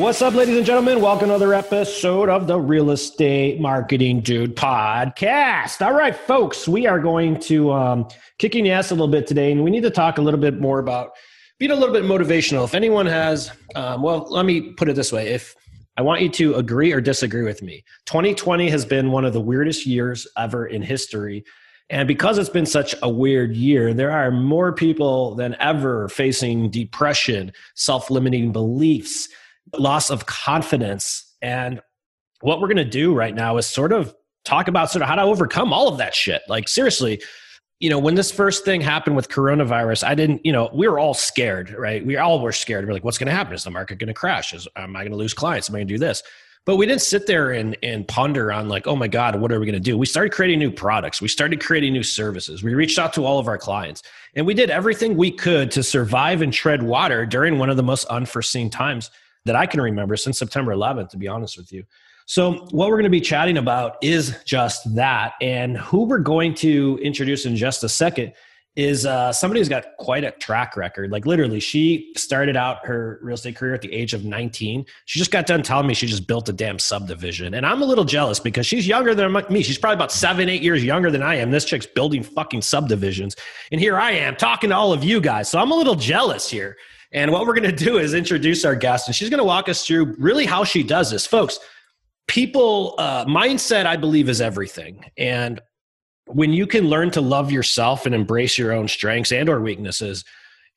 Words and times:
What's 0.00 0.22
up, 0.22 0.32
ladies 0.32 0.56
and 0.56 0.64
gentlemen? 0.64 1.02
Welcome 1.02 1.28
to 1.28 1.34
another 1.34 1.52
episode 1.52 2.30
of 2.30 2.46
the 2.46 2.58
Real 2.58 2.90
Estate 2.90 3.60
Marketing 3.60 4.22
Dude 4.22 4.56
podcast. 4.56 5.84
All 5.84 5.92
right, 5.92 6.16
folks, 6.16 6.66
we 6.66 6.86
are 6.86 6.98
going 6.98 7.38
to 7.40 7.70
um, 7.70 8.08
kicking 8.38 8.70
ass 8.70 8.90
a 8.90 8.94
little 8.94 9.08
bit 9.08 9.26
today, 9.26 9.52
and 9.52 9.62
we 9.62 9.70
need 9.70 9.82
to 9.82 9.90
talk 9.90 10.16
a 10.16 10.22
little 10.22 10.40
bit 10.40 10.58
more 10.58 10.78
about 10.78 11.10
being 11.58 11.70
a 11.70 11.74
little 11.74 11.92
bit 11.92 12.04
motivational. 12.04 12.64
If 12.64 12.74
anyone 12.74 13.04
has, 13.04 13.52
um, 13.74 14.00
well, 14.00 14.26
let 14.30 14.46
me 14.46 14.72
put 14.72 14.88
it 14.88 14.96
this 14.96 15.12
way: 15.12 15.34
if 15.34 15.54
I 15.98 16.02
want 16.02 16.22
you 16.22 16.30
to 16.30 16.54
agree 16.54 16.94
or 16.94 17.02
disagree 17.02 17.42
with 17.42 17.60
me. 17.60 17.84
2020 18.06 18.70
has 18.70 18.86
been 18.86 19.10
one 19.10 19.26
of 19.26 19.34
the 19.34 19.40
weirdest 19.42 19.84
years 19.84 20.26
ever 20.38 20.66
in 20.66 20.80
history. 20.80 21.44
And 21.90 22.08
because 22.08 22.38
it's 22.38 22.48
been 22.48 22.64
such 22.64 22.94
a 23.02 23.10
weird 23.10 23.54
year, 23.54 23.92
there 23.92 24.12
are 24.12 24.30
more 24.30 24.72
people 24.72 25.34
than 25.34 25.56
ever 25.60 26.08
facing 26.08 26.70
depression, 26.70 27.52
self 27.74 28.10
limiting 28.10 28.50
beliefs, 28.50 29.28
loss 29.78 30.10
of 30.10 30.26
confidence. 30.26 31.34
And 31.42 31.80
what 32.40 32.60
we're 32.60 32.68
going 32.68 32.76
to 32.78 32.84
do 32.84 33.14
right 33.14 33.34
now 33.34 33.56
is 33.56 33.66
sort 33.66 33.92
of 33.92 34.14
talk 34.44 34.68
about 34.68 34.90
sort 34.90 35.02
of 35.02 35.08
how 35.08 35.16
to 35.16 35.22
overcome 35.22 35.72
all 35.72 35.88
of 35.88 35.98
that 35.98 36.14
shit. 36.14 36.42
Like, 36.48 36.68
seriously, 36.68 37.22
you 37.78 37.88
know, 37.88 37.98
when 37.98 38.14
this 38.14 38.30
first 38.30 38.64
thing 38.64 38.80
happened 38.80 39.16
with 39.16 39.28
coronavirus, 39.28 40.04
I 40.04 40.14
didn't, 40.14 40.44
you 40.44 40.52
know, 40.52 40.70
we 40.72 40.86
were 40.86 40.98
all 40.98 41.14
scared, 41.14 41.70
right? 41.70 42.04
We 42.04 42.16
all 42.16 42.40
were 42.40 42.52
scared. 42.52 42.86
We're 42.86 42.92
like, 42.92 43.04
what's 43.04 43.18
going 43.18 43.28
to 43.28 43.32
happen? 43.32 43.54
Is 43.54 43.64
the 43.64 43.70
market 43.70 43.98
going 43.98 44.08
to 44.08 44.14
crash? 44.14 44.52
Is, 44.52 44.68
am 44.76 44.96
I 44.96 45.00
going 45.00 45.12
to 45.12 45.16
lose 45.16 45.32
clients? 45.32 45.70
Am 45.70 45.76
I 45.76 45.78
going 45.78 45.88
to 45.88 45.94
do 45.94 45.98
this? 45.98 46.22
But 46.66 46.76
we 46.76 46.84
didn't 46.84 47.00
sit 47.00 47.26
there 47.26 47.52
and, 47.52 47.76
and 47.82 48.06
ponder 48.06 48.52
on 48.52 48.68
like, 48.68 48.86
oh 48.86 48.94
my 48.94 49.08
God, 49.08 49.40
what 49.40 49.50
are 49.50 49.58
we 49.58 49.64
going 49.64 49.74
to 49.74 49.80
do? 49.80 49.96
We 49.96 50.04
started 50.04 50.30
creating 50.30 50.58
new 50.58 50.70
products. 50.70 51.22
We 51.22 51.28
started 51.28 51.60
creating 51.60 51.94
new 51.94 52.02
services. 52.02 52.62
We 52.62 52.74
reached 52.74 52.98
out 52.98 53.14
to 53.14 53.24
all 53.24 53.38
of 53.38 53.48
our 53.48 53.56
clients 53.56 54.02
and 54.34 54.46
we 54.46 54.52
did 54.52 54.68
everything 54.68 55.16
we 55.16 55.30
could 55.30 55.70
to 55.70 55.82
survive 55.82 56.42
and 56.42 56.52
tread 56.52 56.82
water 56.82 57.24
during 57.24 57.58
one 57.58 57.70
of 57.70 57.78
the 57.78 57.82
most 57.82 58.04
unforeseen 58.06 58.68
times 58.68 59.10
that 59.44 59.56
I 59.56 59.66
can 59.66 59.80
remember 59.80 60.16
since 60.16 60.38
September 60.38 60.74
11th, 60.74 61.10
to 61.10 61.16
be 61.16 61.28
honest 61.28 61.56
with 61.56 61.72
you. 61.72 61.84
So, 62.26 62.52
what 62.70 62.88
we're 62.88 62.96
going 62.96 63.04
to 63.04 63.10
be 63.10 63.20
chatting 63.20 63.56
about 63.56 63.96
is 64.02 64.36
just 64.44 64.94
that. 64.94 65.32
And 65.40 65.76
who 65.76 66.04
we're 66.04 66.18
going 66.18 66.54
to 66.56 66.98
introduce 67.02 67.44
in 67.44 67.56
just 67.56 67.82
a 67.82 67.88
second 67.88 68.34
is 68.76 69.04
uh, 69.04 69.32
somebody 69.32 69.58
who's 69.58 69.68
got 69.68 69.96
quite 69.98 70.22
a 70.22 70.30
track 70.30 70.76
record. 70.76 71.10
Like, 71.10 71.26
literally, 71.26 71.58
she 71.58 72.12
started 72.16 72.56
out 72.56 72.86
her 72.86 73.18
real 73.20 73.34
estate 73.34 73.56
career 73.56 73.74
at 73.74 73.80
the 73.80 73.92
age 73.92 74.14
of 74.14 74.24
19. 74.24 74.84
She 75.06 75.18
just 75.18 75.32
got 75.32 75.46
done 75.46 75.64
telling 75.64 75.88
me 75.88 75.94
she 75.94 76.06
just 76.06 76.28
built 76.28 76.48
a 76.48 76.52
damn 76.52 76.78
subdivision. 76.78 77.54
And 77.54 77.66
I'm 77.66 77.82
a 77.82 77.84
little 77.84 78.04
jealous 78.04 78.38
because 78.38 78.64
she's 78.64 78.86
younger 78.86 79.12
than 79.12 79.32
me. 79.50 79.64
She's 79.64 79.78
probably 79.78 79.96
about 79.96 80.12
seven, 80.12 80.48
eight 80.48 80.62
years 80.62 80.84
younger 80.84 81.10
than 81.10 81.22
I 81.22 81.34
am. 81.34 81.50
This 81.50 81.64
chick's 81.64 81.86
building 81.86 82.22
fucking 82.22 82.62
subdivisions. 82.62 83.34
And 83.72 83.80
here 83.80 83.98
I 83.98 84.12
am 84.12 84.36
talking 84.36 84.70
to 84.70 84.76
all 84.76 84.92
of 84.92 85.02
you 85.02 85.20
guys. 85.20 85.50
So, 85.50 85.58
I'm 85.58 85.72
a 85.72 85.76
little 85.76 85.96
jealous 85.96 86.48
here. 86.48 86.76
And 87.12 87.32
what 87.32 87.46
we're 87.46 87.54
going 87.54 87.74
to 87.74 87.84
do 87.84 87.98
is 87.98 88.14
introduce 88.14 88.64
our 88.64 88.76
guest, 88.76 89.08
and 89.08 89.16
she's 89.16 89.30
going 89.30 89.38
to 89.38 89.44
walk 89.44 89.68
us 89.68 89.84
through 89.84 90.14
really 90.18 90.46
how 90.46 90.62
she 90.64 90.82
does 90.82 91.10
this. 91.10 91.26
Folks, 91.26 91.58
people 92.30 92.94
uh, 92.98 93.24
mindset 93.24 93.86
i 93.86 93.96
believe 93.96 94.28
is 94.28 94.40
everything. 94.40 95.04
And 95.18 95.60
when 96.26 96.52
you 96.52 96.64
can 96.64 96.88
learn 96.88 97.10
to 97.10 97.20
love 97.20 97.50
yourself 97.50 98.06
and 98.06 98.14
embrace 98.14 98.56
your 98.56 98.70
own 98.70 98.86
strengths 98.86 99.32
and 99.32 99.48
or 99.48 99.60
weaknesses 99.60 100.24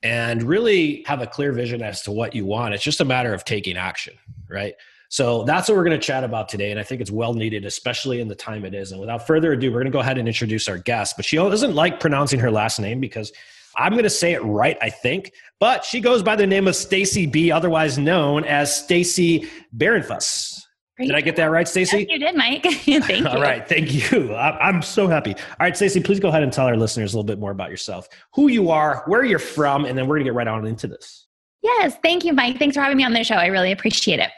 and 0.01 0.41
really 0.41 1.03
have 1.05 1.21
a 1.21 1.27
clear 1.27 1.51
vision 1.51 1.83
as 1.83 2.01
to 2.01 2.11
what 2.11 2.33
you 2.33 2.43
want 2.43 2.73
it's 2.73 2.83
just 2.83 3.01
a 3.01 3.05
matter 3.05 3.35
of 3.35 3.45
taking 3.45 3.77
action 3.77 4.15
right? 4.49 4.73
So 5.09 5.43
that's 5.43 5.69
what 5.69 5.77
we're 5.77 5.83
going 5.83 5.99
to 5.99 6.05
chat 6.05 6.23
about 6.23 6.49
today 6.49 6.71
and 6.71 6.79
i 6.79 6.83
think 6.83 7.01
it's 7.01 7.11
well 7.11 7.35
needed 7.35 7.65
especially 7.65 8.19
in 8.19 8.27
the 8.27 8.35
time 8.35 8.65
it 8.65 8.73
is. 8.73 8.91
And 8.91 8.99
without 8.99 9.27
further 9.27 9.53
ado 9.53 9.69
we're 9.71 9.81
going 9.81 9.91
to 9.91 9.91
go 9.91 9.99
ahead 9.99 10.17
and 10.17 10.27
introduce 10.27 10.67
our 10.67 10.79
guest. 10.79 11.15
But 11.15 11.25
she 11.25 11.37
doesn't 11.37 11.75
like 11.75 11.99
pronouncing 11.99 12.39
her 12.39 12.49
last 12.49 12.79
name 12.79 12.99
because 12.99 13.31
i'm 13.77 13.91
going 13.91 14.03
to 14.03 14.09
say 14.09 14.33
it 14.33 14.43
right 14.43 14.77
i 14.81 14.89
think 14.89 15.31
but 15.59 15.83
she 15.83 15.99
goes 15.99 16.21
by 16.23 16.35
the 16.35 16.47
name 16.47 16.67
of 16.67 16.75
stacy 16.75 17.25
b 17.25 17.51
otherwise 17.51 17.97
known 17.97 18.43
as 18.45 18.75
stacy 18.75 19.47
barenfuss 19.75 20.59
Great. 20.95 21.07
Did 21.07 21.15
I 21.15 21.21
get 21.21 21.35
that 21.37 21.45
right, 21.45 21.67
Stacy? 21.67 22.01
Yes, 22.01 22.07
you 22.07 22.19
did, 22.19 22.35
Mike. 22.35 22.63
thank 22.85 23.09
you. 23.09 23.27
All 23.27 23.41
right, 23.41 23.67
thank 23.67 23.91
you. 23.91 24.35
I'm 24.35 24.83
so 24.83 25.07
happy. 25.07 25.33
All 25.33 25.57
right, 25.59 25.75
Stacy, 25.75 25.99
please 25.99 26.19
go 26.19 26.27
ahead 26.27 26.43
and 26.43 26.53
tell 26.53 26.67
our 26.67 26.77
listeners 26.77 27.13
a 27.13 27.17
little 27.17 27.25
bit 27.25 27.39
more 27.39 27.49
about 27.49 27.71
yourself, 27.71 28.07
who 28.35 28.47
you 28.47 28.69
are, 28.69 29.01
where 29.07 29.23
you're 29.23 29.39
from, 29.39 29.85
and 29.85 29.97
then 29.97 30.05
we're 30.05 30.17
gonna 30.17 30.25
get 30.25 30.35
right 30.35 30.47
on 30.47 30.67
into 30.67 30.87
this. 30.87 31.25
Yes, 31.63 31.97
thank 32.03 32.25
you, 32.25 32.33
Mike. 32.33 32.59
Thanks 32.59 32.75
for 32.75 32.81
having 32.81 32.97
me 32.97 33.05
on 33.05 33.13
the 33.13 33.23
show. 33.23 33.35
I 33.35 33.47
really 33.47 33.71
appreciate 33.71 34.19
it. 34.19 34.29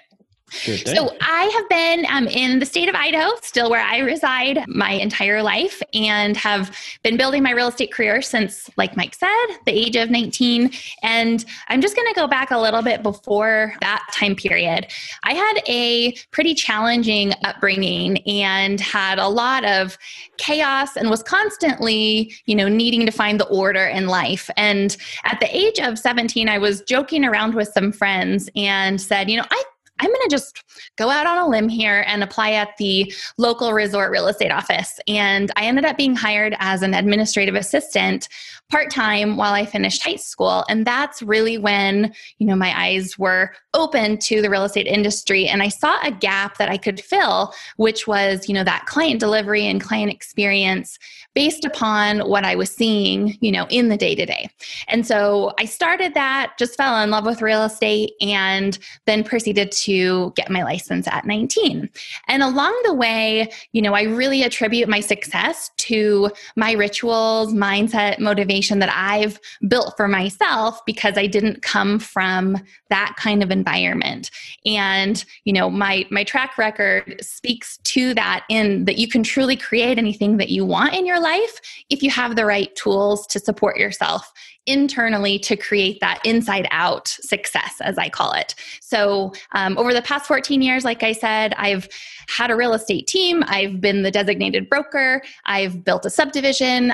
So 0.52 1.16
I 1.22 1.44
have 1.46 1.70
been 1.70 2.06
um, 2.10 2.28
in 2.28 2.60
the 2.60 2.66
state 2.66 2.88
of 2.88 2.96
Idaho, 2.96 3.32
still 3.42 3.70
where 3.70 3.82
I 3.82 4.00
reside, 4.00 4.64
my 4.68 4.92
entire 4.92 5.42
life, 5.42 5.82
and 5.94 6.38
have 6.38 6.76
been 7.04 7.18
building 7.18 7.44
my 7.44 7.52
real 7.52 7.68
estate 7.68 7.92
career 7.92 8.22
since, 8.22 8.70
like 8.78 8.96
Mike 8.96 9.16
said, 9.16 9.46
the 9.66 9.72
age 9.72 9.96
of 9.96 10.10
19. 10.10 10.72
And 11.02 11.44
I'm 11.68 11.82
just 11.82 11.96
going 11.96 12.08
to 12.08 12.14
go 12.14 12.28
back 12.28 12.52
a 12.52 12.58
little 12.58 12.82
bit 12.82 13.04
before 13.04 13.74
that 13.82 14.08
time 14.14 14.36
period. 14.36 14.88
I 15.24 15.34
had 15.34 15.62
a 15.68 16.14
pretty 16.32 16.54
challenging 16.54 17.34
upbringing 17.44 18.20
and 18.20 18.80
had 18.80 19.20
a 19.20 19.28
lot 19.28 19.66
of 19.66 19.98
chaos 20.38 20.96
and 20.96 21.10
was 21.10 21.24
constantly, 21.24 22.34
you 22.46 22.56
know, 22.56 22.70
needing 22.70 23.06
to 23.06 23.12
find 23.12 23.40
the 23.40 23.48
order 23.48 23.86
in 23.86 24.08
life. 24.08 24.50
And 24.58 24.96
at 25.24 25.40
the 25.40 25.56
age 25.56 25.80
of 25.80 25.98
17, 26.00 26.48
I 26.48 26.60
was 26.60 26.82
joking 26.82 27.26
around 27.26 27.56
with 27.56 27.70
some 27.70 27.92
friends 27.92 28.50
and 28.56 29.02
said, 29.02 29.30
you 29.30 29.38
know, 29.38 29.46
I 29.50 29.64
I'm 30.00 30.10
going 30.10 30.22
to 30.24 30.30
just 30.30 30.64
go 30.98 31.10
out 31.10 31.26
on 31.26 31.38
a 31.38 31.48
limb 31.48 31.70
here 31.70 32.04
and 32.08 32.24
apply 32.24 32.52
at 32.52 32.76
the 32.78 33.14
local 33.38 33.72
resort 33.72 34.12
real 34.12 34.28
estate 34.28 34.52
office. 34.52 35.00
And 35.08 35.52
I 35.56 35.66
ended 35.66 35.86
up 35.86 35.98
being 35.98 36.16
hired 36.16 36.56
as 36.60 36.82
an 36.82 36.94
administrative 36.94 37.56
assistant 37.56 38.28
part 38.72 38.90
time 38.90 39.38
while 39.38 39.53
I 39.53 39.66
finished 39.66 40.03
high 40.03 40.16
school. 40.16 40.66
And 40.70 40.88
that's 40.88 41.22
really 41.22 41.58
when, 41.58 42.14
you 42.40 42.48
know, 42.48 42.56
my 42.56 42.74
eyes 42.76 43.18
were 43.18 43.53
open 43.74 44.18
to 44.18 44.42
the 44.42 44.50
real 44.50 44.64
estate 44.64 44.88
industry. 44.88 45.48
And 45.48 45.62
I 45.62 45.68
saw 45.68 46.00
a 46.03 46.12
gap 46.12 46.58
that 46.58 46.70
I 46.70 46.78
could 46.78 47.00
fill, 47.00 47.53
which 47.78 48.08
was, 48.08 48.50
you 48.50 48.56
know, 48.56 48.64
that 48.64 48.86
client 48.86 49.20
delivery 49.20 49.68
and 49.68 49.80
client 49.80 50.12
experience 50.12 50.98
based 51.36 51.66
upon 51.66 52.20
what 52.22 52.46
I 52.46 52.56
was 52.56 52.72
seeing, 52.72 53.38
you 53.42 53.52
know, 53.52 53.68
in 53.70 53.90
the 53.90 53.98
day 53.98 54.16
to 54.16 54.26
day. 54.26 54.50
And 54.88 55.06
so 55.06 55.53
I 55.59 55.66
started 55.66 56.14
that, 56.14 56.53
just 56.58 56.76
fell 56.76 56.97
in 57.03 57.12
love 57.12 57.26
with 57.26 57.42
real 57.42 57.64
estate, 57.64 58.14
and 58.22 58.80
then 59.06 59.24
proceeded 59.24 59.72
to 59.74 60.32
get 60.36 60.50
my 60.50 60.64
license 60.64 61.08
at 61.08 61.26
19. 61.26 61.90
And 62.28 62.42
along 62.42 62.80
the 62.86 62.94
way, 62.94 63.52
you 63.74 63.82
know, 63.82 63.94
I 63.94 64.03
really 64.03 64.44
attribute 64.44 64.88
my 64.88 65.02
success 65.02 65.70
to 65.78 66.32
my 66.56 66.72
rituals, 66.72 67.53
mindset, 67.53 68.20
motivation 68.20 68.55
that 68.62 68.92
I've 68.94 69.40
built 69.68 69.96
for 69.98 70.08
myself 70.08 70.84
because 70.86 71.18
I 71.18 71.28
didn't 71.28 71.62
come 71.62 72.00
from 72.00 72.58
that 72.90 73.16
kind 73.18 73.44
of 73.44 73.52
environment. 73.52 74.32
And, 74.66 75.24
you 75.44 75.54
know, 75.54 75.70
my 75.70 76.06
my 76.10 76.24
track 76.24 76.58
record 76.58 77.18
speaks 77.22 77.78
to 77.78 78.14
that 78.14 78.46
in 78.50 78.86
that 78.86 78.98
you 78.98 79.08
can 79.08 79.24
truly 79.24 79.56
create 79.56 79.98
anything 79.98 80.38
that 80.38 80.50
you 80.50 80.66
want 80.66 80.94
in 80.94 81.06
your 81.06 81.20
life 81.20 81.60
if 81.90 82.02
you 82.02 82.10
have 82.10 82.36
the 82.36 82.46
right 82.46 82.76
tools 82.76 83.28
to 83.28 83.40
support 83.40 83.78
yourself 83.78 84.32
internally 84.66 85.38
to 85.38 85.56
create 85.56 86.00
that 86.00 86.20
inside 86.24 86.68
out 86.72 87.08
success, 87.08 87.76
as 87.82 87.97
I 87.97 88.09
call 88.09 88.34
it. 88.34 88.56
So, 88.82 89.34
um, 89.52 89.78
over 89.78 89.94
the 89.94 90.02
past 90.02 90.26
14 90.26 90.62
years, 90.62 90.84
like 90.84 91.03
I 91.03 91.12
said, 91.12 91.53
I've 91.58 91.88
had 92.28 92.50
a 92.50 92.56
real 92.56 92.74
estate 92.74 93.08
team, 93.08 93.44
I've 93.47 93.79
been 93.79 94.02
the 94.03 94.12
designated 94.12 94.70
broker, 94.70 95.22
I've 95.46 95.84
built 95.84 96.06
a 96.06 96.09
subdivision, 96.09 96.94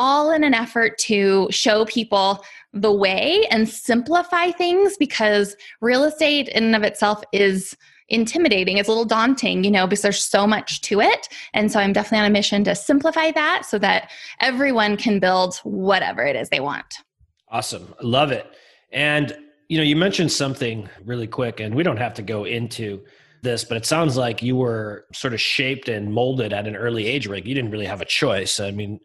all 0.00 0.32
in 0.32 0.42
an 0.42 0.54
effort 0.54 0.96
to 0.96 1.46
show 1.50 1.84
people 1.84 2.42
the 2.72 2.90
way 2.90 3.46
and 3.50 3.68
simplify 3.68 4.50
things 4.50 4.96
because 4.96 5.54
real 5.82 6.04
estate 6.04 6.48
in 6.48 6.64
and 6.64 6.74
of 6.74 6.82
itself 6.82 7.22
is 7.32 7.76
intimidating. 8.08 8.78
It's 8.78 8.88
a 8.88 8.92
little 8.92 9.04
daunting, 9.04 9.62
you 9.62 9.70
know, 9.70 9.86
because 9.86 10.00
there's 10.00 10.24
so 10.24 10.46
much 10.46 10.80
to 10.82 11.02
it. 11.02 11.28
And 11.52 11.70
so 11.70 11.78
I'm 11.78 11.92
definitely 11.92 12.20
on 12.20 12.30
a 12.30 12.32
mission 12.32 12.64
to 12.64 12.74
simplify 12.74 13.30
that 13.32 13.66
so 13.66 13.78
that 13.78 14.10
everyone 14.40 14.96
can 14.96 15.20
build 15.20 15.56
whatever 15.64 16.24
it 16.24 16.34
is 16.34 16.48
they 16.48 16.60
want. 16.60 16.94
Awesome. 17.50 17.94
Love 18.00 18.32
it. 18.32 18.46
And 18.92 19.36
you 19.68 19.76
know, 19.76 19.84
you 19.84 19.96
mentioned 19.96 20.32
something 20.32 20.88
really 21.04 21.26
quick 21.26 21.60
and 21.60 21.74
we 21.74 21.82
don't 21.82 21.98
have 21.98 22.14
to 22.14 22.22
go 22.22 22.44
into 22.44 23.04
this, 23.42 23.64
but 23.64 23.76
it 23.76 23.84
sounds 23.84 24.16
like 24.16 24.42
you 24.42 24.56
were 24.56 25.04
sort 25.12 25.34
of 25.34 25.40
shaped 25.42 25.90
and 25.90 26.12
molded 26.12 26.54
at 26.54 26.66
an 26.66 26.74
early 26.74 27.06
age. 27.06 27.28
Like 27.28 27.46
you 27.46 27.54
didn't 27.54 27.70
really 27.70 27.86
have 27.86 28.00
a 28.00 28.06
choice. 28.06 28.60
I 28.60 28.70
mean, 28.70 28.98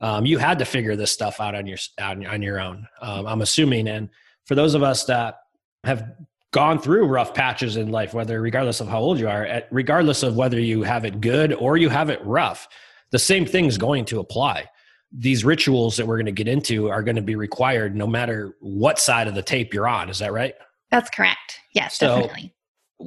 um, 0.00 0.26
you 0.26 0.38
had 0.38 0.58
to 0.58 0.64
figure 0.64 0.96
this 0.96 1.12
stuff 1.12 1.40
out 1.40 1.54
on 1.54 1.66
your 1.66 1.78
on, 2.00 2.26
on 2.26 2.42
your 2.42 2.60
own. 2.60 2.86
Um, 3.00 3.26
I'm 3.26 3.40
assuming, 3.42 3.88
and 3.88 4.08
for 4.44 4.54
those 4.54 4.74
of 4.74 4.82
us 4.82 5.04
that 5.04 5.40
have 5.84 6.12
gone 6.52 6.78
through 6.78 7.06
rough 7.06 7.34
patches 7.34 7.76
in 7.76 7.90
life, 7.90 8.14
whether 8.14 8.40
regardless 8.40 8.80
of 8.80 8.88
how 8.88 8.98
old 8.98 9.18
you 9.18 9.28
are, 9.28 9.62
regardless 9.70 10.22
of 10.22 10.36
whether 10.36 10.60
you 10.60 10.82
have 10.82 11.04
it 11.04 11.20
good 11.20 11.52
or 11.54 11.76
you 11.76 11.88
have 11.88 12.10
it 12.10 12.24
rough, 12.24 12.68
the 13.10 13.18
same 13.18 13.46
thing 13.46 13.66
is 13.66 13.78
going 13.78 14.04
to 14.06 14.20
apply. 14.20 14.68
These 15.12 15.44
rituals 15.44 15.96
that 15.96 16.06
we're 16.06 16.16
going 16.16 16.26
to 16.26 16.32
get 16.32 16.48
into 16.48 16.90
are 16.90 17.02
going 17.02 17.16
to 17.16 17.22
be 17.22 17.36
required 17.36 17.94
no 17.94 18.06
matter 18.06 18.56
what 18.60 18.98
side 18.98 19.28
of 19.28 19.34
the 19.34 19.42
tape 19.42 19.72
you're 19.72 19.88
on. 19.88 20.10
Is 20.10 20.18
that 20.18 20.32
right? 20.32 20.54
That's 20.90 21.10
correct. 21.10 21.60
Yes, 21.72 21.96
so, 21.96 22.20
definitely 22.20 22.55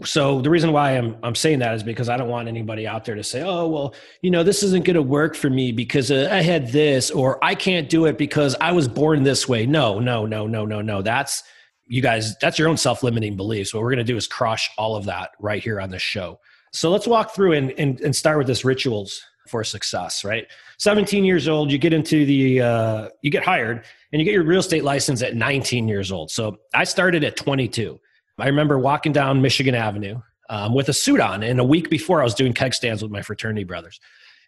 so 0.04 0.40
the 0.42 0.50
reason 0.50 0.72
why 0.72 0.92
I'm 0.92 1.18
I'm 1.24 1.36
saying 1.36 1.60
that 1.60 1.74
is 1.74 1.84
because 1.84 2.10
I 2.10 2.18
don't 2.18 2.30
want 2.30 2.48
anybody 2.48 2.86
out 2.86 3.06
there 3.06 3.16
to 3.16 3.24
say, 3.24 3.42
"Oh, 3.42 3.68
well, 3.68 3.96
you 4.22 4.30
know, 4.30 4.44
this 4.44 4.62
isn't 4.62 4.86
going 4.86 4.96
to 4.96 5.02
work 5.02 5.36
for 5.36 5.50
me 5.50 5.72
because 5.72 6.12
uh, 6.12 6.30
I 6.32 6.42
had 6.42 6.68
this 6.72 7.10
or 7.10 7.44
I 7.44 7.56
can't 7.56 7.90
do 7.90 8.06
it 8.06 8.18
because 8.18 8.56
I 8.62 8.72
was 8.72 8.88
born 8.88 9.24
this 9.24 9.50
way." 9.50 9.66
No, 9.66 10.00
no, 10.00 10.26
no, 10.26 10.46
no, 10.46 10.66
no, 10.66 10.82
no. 10.82 11.02
That's 11.02 11.44
you 11.88 12.04
guys, 12.04 12.38
that's 12.38 12.60
your 12.60 12.68
own 12.68 12.78
self-limiting 12.78 13.36
beliefs. 13.36 13.74
What 13.74 13.82
we're 13.82 13.90
going 13.90 13.98
to 13.98 14.04
do 14.04 14.16
is 14.16 14.28
crush 14.28 14.70
all 14.78 14.96
of 14.96 15.06
that 15.06 15.32
right 15.40 15.62
here 15.62 15.82
on 15.82 15.90
this 15.90 16.04
show. 16.04 16.40
So 16.72 16.92
let's 16.92 17.08
walk 17.08 17.34
through 17.34 17.54
and 17.54 17.72
and, 17.72 18.00
and 18.02 18.16
start 18.16 18.38
with 18.38 18.48
this 18.48 18.64
rituals 18.64 19.20
for 19.48 19.64
success, 19.64 20.24
right? 20.24 20.46
17 20.78 21.26
years 21.26 21.48
old, 21.48 21.72
you 21.72 21.80
get 21.80 21.94
into 21.94 22.28
the 22.28 22.62
uh, 22.62 23.10
you 23.24 23.32
get 23.32 23.44
hired 23.44 23.84
and 24.14 24.20
you 24.20 24.26
get 24.26 24.36
your 24.36 24.44
real 24.44 24.60
estate 24.60 24.84
license 24.84 25.24
at 25.24 25.36
19 25.36 25.88
years 25.88 26.12
old. 26.12 26.30
So 26.30 26.58
I 26.76 26.84
started 26.84 27.24
at 27.24 27.36
22 27.36 28.00
I 28.42 28.48
remember 28.48 28.78
walking 28.78 29.12
down 29.12 29.42
Michigan 29.42 29.76
Avenue 29.76 30.22
um, 30.50 30.74
with 30.74 30.90
a 30.90 30.94
suit 30.94 31.20
on, 31.20 31.44
and 31.44 31.60
a 31.60 31.64
week 31.64 31.90
before 31.90 32.22
I 32.22 32.24
was 32.24 32.34
doing 32.34 32.54
keg 32.54 32.74
stands 32.74 33.02
with 33.02 33.12
my 33.12 33.22
fraternity 33.22 33.64
brothers. 33.64 34.00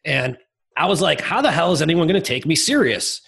And 0.03 0.37
I 0.75 0.87
was 0.87 1.01
like, 1.01 1.21
how 1.21 1.41
the 1.41 1.51
hell 1.51 1.71
is 1.71 1.81
anyone 1.81 2.07
going 2.07 2.21
to 2.21 2.25
take 2.25 2.45
me 2.45 2.55
serious? 2.55 3.21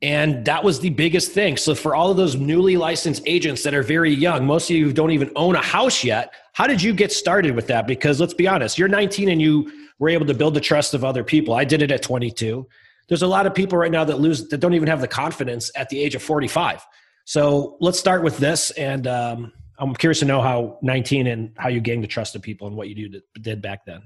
And 0.00 0.44
that 0.44 0.62
was 0.62 0.78
the 0.78 0.90
biggest 0.90 1.32
thing. 1.32 1.56
So, 1.56 1.74
for 1.74 1.94
all 1.94 2.10
of 2.10 2.16
those 2.16 2.36
newly 2.36 2.76
licensed 2.76 3.22
agents 3.26 3.64
that 3.64 3.74
are 3.74 3.82
very 3.82 4.14
young, 4.14 4.46
most 4.46 4.70
of 4.70 4.76
you 4.76 4.92
don't 4.92 5.10
even 5.10 5.30
own 5.34 5.56
a 5.56 5.62
house 5.62 6.04
yet, 6.04 6.32
how 6.52 6.68
did 6.68 6.80
you 6.80 6.92
get 6.92 7.10
started 7.10 7.56
with 7.56 7.66
that? 7.66 7.88
Because 7.88 8.20
let's 8.20 8.34
be 8.34 8.46
honest, 8.46 8.78
you're 8.78 8.88
19 8.88 9.28
and 9.28 9.42
you 9.42 9.72
were 9.98 10.08
able 10.08 10.26
to 10.26 10.34
build 10.34 10.54
the 10.54 10.60
trust 10.60 10.94
of 10.94 11.04
other 11.04 11.24
people. 11.24 11.54
I 11.54 11.64
did 11.64 11.82
it 11.82 11.90
at 11.90 12.02
22. 12.02 12.64
There's 13.08 13.22
a 13.22 13.26
lot 13.26 13.46
of 13.46 13.54
people 13.54 13.76
right 13.76 13.90
now 13.90 14.04
that 14.04 14.20
lose, 14.20 14.48
that 14.50 14.58
don't 14.58 14.74
even 14.74 14.86
have 14.86 15.00
the 15.00 15.08
confidence 15.08 15.72
at 15.74 15.88
the 15.88 16.00
age 16.00 16.14
of 16.14 16.22
45. 16.22 16.86
So, 17.24 17.76
let's 17.80 17.98
start 17.98 18.22
with 18.22 18.38
this. 18.38 18.70
And 18.72 19.08
um, 19.08 19.52
I'm 19.78 19.94
curious 19.94 20.18
to 20.20 20.24
know 20.24 20.40
how 20.40 20.78
19 20.82 21.26
and 21.26 21.52
how 21.56 21.68
you 21.68 21.80
gained 21.80 22.02
the 22.02 22.08
trust 22.08 22.34
of 22.34 22.42
people 22.42 22.66
and 22.66 22.76
what 22.76 22.88
you 22.88 23.20
did 23.40 23.62
back 23.62 23.84
then. 23.86 24.02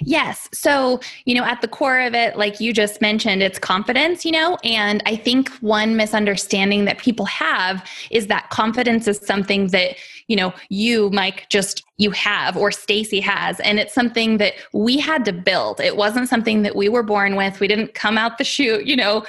Yes. 0.00 0.48
So, 0.54 1.00
you 1.26 1.34
know, 1.34 1.44
at 1.44 1.60
the 1.60 1.68
core 1.68 2.00
of 2.00 2.14
it, 2.14 2.36
like 2.36 2.60
you 2.60 2.72
just 2.72 3.02
mentioned, 3.02 3.42
it's 3.42 3.58
confidence, 3.58 4.24
you 4.24 4.32
know, 4.32 4.56
and 4.64 5.02
I 5.04 5.16
think 5.16 5.50
one 5.60 5.96
misunderstanding 5.96 6.86
that 6.86 6.98
people 6.98 7.26
have 7.26 7.86
is 8.10 8.28
that 8.28 8.48
confidence 8.48 9.06
is 9.06 9.18
something 9.18 9.68
that, 9.68 9.96
you 10.28 10.36
know, 10.36 10.54
you, 10.70 11.10
Mike, 11.10 11.46
just 11.50 11.84
you 11.98 12.10
have 12.12 12.56
or 12.56 12.72
Stacy 12.72 13.20
has. 13.20 13.60
And 13.60 13.78
it's 13.78 13.92
something 13.92 14.38
that 14.38 14.54
we 14.72 14.98
had 14.98 15.26
to 15.26 15.32
build. 15.32 15.80
It 15.80 15.96
wasn't 15.96 16.30
something 16.30 16.62
that 16.62 16.74
we 16.74 16.88
were 16.88 17.02
born 17.02 17.36
with. 17.36 17.60
We 17.60 17.68
didn't 17.68 17.92
come 17.92 18.16
out 18.16 18.38
the 18.38 18.44
chute, 18.44 18.86
you 18.86 18.96
know, 18.96 19.24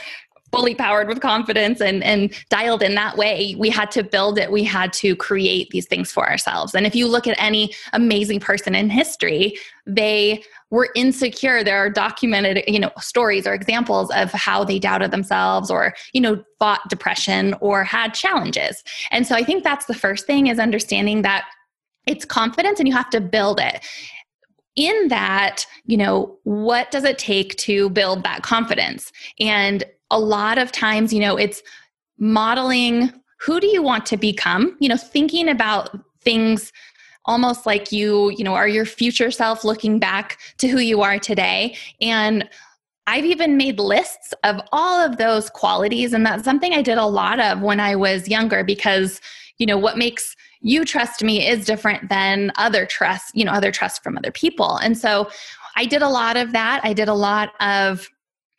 fully 0.51 0.75
powered 0.75 1.07
with 1.07 1.21
confidence 1.21 1.81
and 1.81 2.03
and 2.03 2.33
dialed 2.49 2.81
in 2.81 2.95
that 2.95 3.17
way 3.17 3.55
we 3.57 3.69
had 3.69 3.91
to 3.91 4.03
build 4.03 4.37
it. 4.39 4.51
We 4.51 4.63
had 4.63 4.93
to 4.93 5.15
create 5.15 5.69
these 5.69 5.87
things 5.87 6.11
for 6.11 6.29
ourselves. 6.29 6.73
And 6.75 6.85
if 6.85 6.95
you 6.95 7.07
look 7.07 7.27
at 7.27 7.41
any 7.41 7.73
amazing 7.93 8.39
person 8.39 8.75
in 8.75 8.89
history 8.89 9.57
they 9.89 10.43
were 10.69 10.89
insecure. 10.95 11.63
There 11.63 11.77
are 11.77 11.89
documented 11.89 12.63
you 12.67 12.79
know 12.79 12.91
stories 12.99 13.47
or 13.47 13.53
examples 13.53 14.11
of 14.11 14.31
how 14.31 14.63
they 14.63 14.79
doubted 14.79 15.11
themselves 15.11 15.71
or 15.71 15.93
you 16.13 16.21
know 16.21 16.43
fought 16.59 16.81
depression 16.89 17.55
or 17.61 17.83
had 17.83 18.13
challenges. 18.13 18.83
And 19.11 19.25
so 19.25 19.35
i 19.35 19.43
think 19.43 19.63
that's 19.63 19.85
the 19.85 19.93
first 19.93 20.25
thing 20.27 20.47
is 20.47 20.59
understanding 20.59 21.21
that 21.21 21.45
it's 22.07 22.25
confidence 22.25 22.79
and 22.79 22.87
you 22.87 22.93
have 22.95 23.09
to 23.11 23.21
build 23.21 23.59
it. 23.59 23.85
In 24.75 25.07
that, 25.09 25.65
you 25.85 25.97
know, 25.97 26.37
what 26.43 26.91
does 26.91 27.03
it 27.03 27.17
take 27.17 27.55
to 27.57 27.89
build 27.89 28.23
that 28.23 28.43
confidence? 28.43 29.11
And 29.39 29.83
a 30.11 30.19
lot 30.19 30.57
of 30.57 30.71
times, 30.71 31.13
you 31.13 31.19
know, 31.19 31.37
it's 31.37 31.61
modeling 32.17 33.11
who 33.39 33.59
do 33.59 33.67
you 33.67 33.83
want 33.83 34.05
to 34.07 34.17
become, 34.17 34.75
you 34.79 34.89
know, 34.89 34.97
thinking 34.97 35.47
about 35.49 35.89
things 36.21 36.71
almost 37.25 37.65
like 37.65 37.91
you, 37.91 38.31
you 38.31 38.43
know, 38.43 38.55
are 38.55 38.67
your 38.67 38.85
future 38.85 39.31
self 39.31 39.63
looking 39.63 39.99
back 39.99 40.39
to 40.57 40.67
who 40.67 40.79
you 40.79 41.01
are 41.01 41.19
today. 41.19 41.75
And 42.01 42.49
I've 43.05 43.25
even 43.25 43.57
made 43.57 43.79
lists 43.79 44.33
of 44.43 44.59
all 44.71 45.05
of 45.05 45.17
those 45.17 45.49
qualities. 45.49 46.13
And 46.13 46.25
that's 46.25 46.43
something 46.43 46.73
I 46.73 46.81
did 46.81 46.97
a 46.97 47.05
lot 47.05 47.39
of 47.39 47.61
when 47.61 47.79
I 47.79 47.95
was 47.95 48.27
younger 48.27 48.63
because, 48.63 49.21
you 49.57 49.65
know, 49.65 49.77
what 49.77 49.97
makes 49.97 50.35
you 50.61 50.83
trust 50.83 51.23
me 51.23 51.47
is 51.47 51.65
different 51.65 52.09
than 52.09 52.51
other 52.55 52.85
trust, 52.85 53.35
you 53.35 53.45
know, 53.45 53.51
other 53.51 53.71
trust 53.71 54.03
from 54.03 54.17
other 54.17 54.31
people. 54.31 54.77
And 54.77 54.97
so 54.97 55.29
I 55.75 55.85
did 55.85 56.01
a 56.01 56.09
lot 56.09 56.35
of 56.37 56.51
that. 56.53 56.81
I 56.83 56.93
did 56.93 57.07
a 57.07 57.13
lot 57.13 57.51
of 57.59 58.09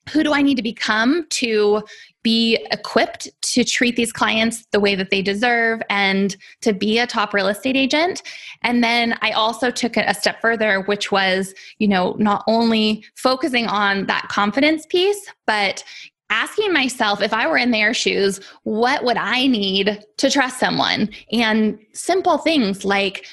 who 0.08 0.22
do 0.22 0.32
I 0.32 0.42
need 0.42 0.56
to 0.56 0.62
become 0.62 1.26
to 1.30 1.82
be 2.22 2.58
equipped 2.72 3.28
to 3.40 3.64
treat 3.64 3.96
these 3.96 4.12
clients 4.12 4.66
the 4.72 4.80
way 4.80 4.94
that 4.94 5.10
they 5.10 5.22
deserve 5.22 5.80
and 5.88 6.36
to 6.62 6.72
be 6.72 6.98
a 6.98 7.06
top 7.06 7.32
real 7.32 7.48
estate 7.48 7.76
agent? 7.76 8.22
And 8.62 8.82
then 8.82 9.16
I 9.22 9.30
also 9.32 9.70
took 9.70 9.96
it 9.96 10.04
a 10.08 10.14
step 10.14 10.40
further, 10.40 10.80
which 10.82 11.12
was, 11.12 11.54
you 11.78 11.88
know, 11.88 12.16
not 12.18 12.44
only 12.46 13.04
focusing 13.16 13.66
on 13.66 14.06
that 14.06 14.28
confidence 14.28 14.86
piece, 14.86 15.30
but 15.46 15.84
asking 16.30 16.72
myself 16.72 17.22
if 17.22 17.32
I 17.32 17.46
were 17.46 17.56
in 17.56 17.70
their 17.70 17.94
shoes, 17.94 18.40
what 18.64 19.04
would 19.04 19.16
I 19.16 19.46
need 19.46 20.04
to 20.18 20.30
trust 20.30 20.58
someone? 20.58 21.08
And 21.32 21.78
simple 21.92 22.38
things 22.38 22.84
like, 22.84 23.26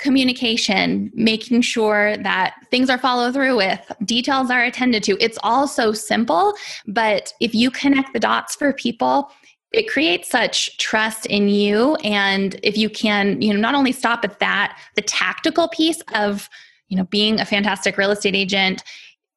communication, 0.00 1.10
making 1.14 1.60
sure 1.60 2.16
that 2.18 2.54
things 2.70 2.90
are 2.90 2.98
followed 2.98 3.34
through 3.34 3.56
with, 3.56 3.80
details 4.04 4.50
are 4.50 4.64
attended 4.64 5.02
to. 5.04 5.16
It's 5.20 5.38
all 5.42 5.68
so 5.68 5.92
simple, 5.92 6.54
but 6.86 7.32
if 7.40 7.54
you 7.54 7.70
connect 7.70 8.12
the 8.12 8.20
dots 8.20 8.56
for 8.56 8.72
people, 8.72 9.30
it 9.72 9.88
creates 9.88 10.28
such 10.28 10.76
trust 10.78 11.26
in 11.26 11.48
you 11.48 11.94
and 11.96 12.58
if 12.62 12.76
you 12.76 12.90
can, 12.90 13.40
you 13.40 13.54
know, 13.54 13.60
not 13.60 13.74
only 13.74 13.92
stop 13.92 14.24
at 14.24 14.40
that, 14.40 14.76
the 14.96 15.02
tactical 15.02 15.68
piece 15.68 16.02
of, 16.14 16.48
you 16.88 16.96
know, 16.96 17.04
being 17.04 17.38
a 17.38 17.44
fantastic 17.44 17.96
real 17.96 18.10
estate 18.10 18.34
agent, 18.34 18.82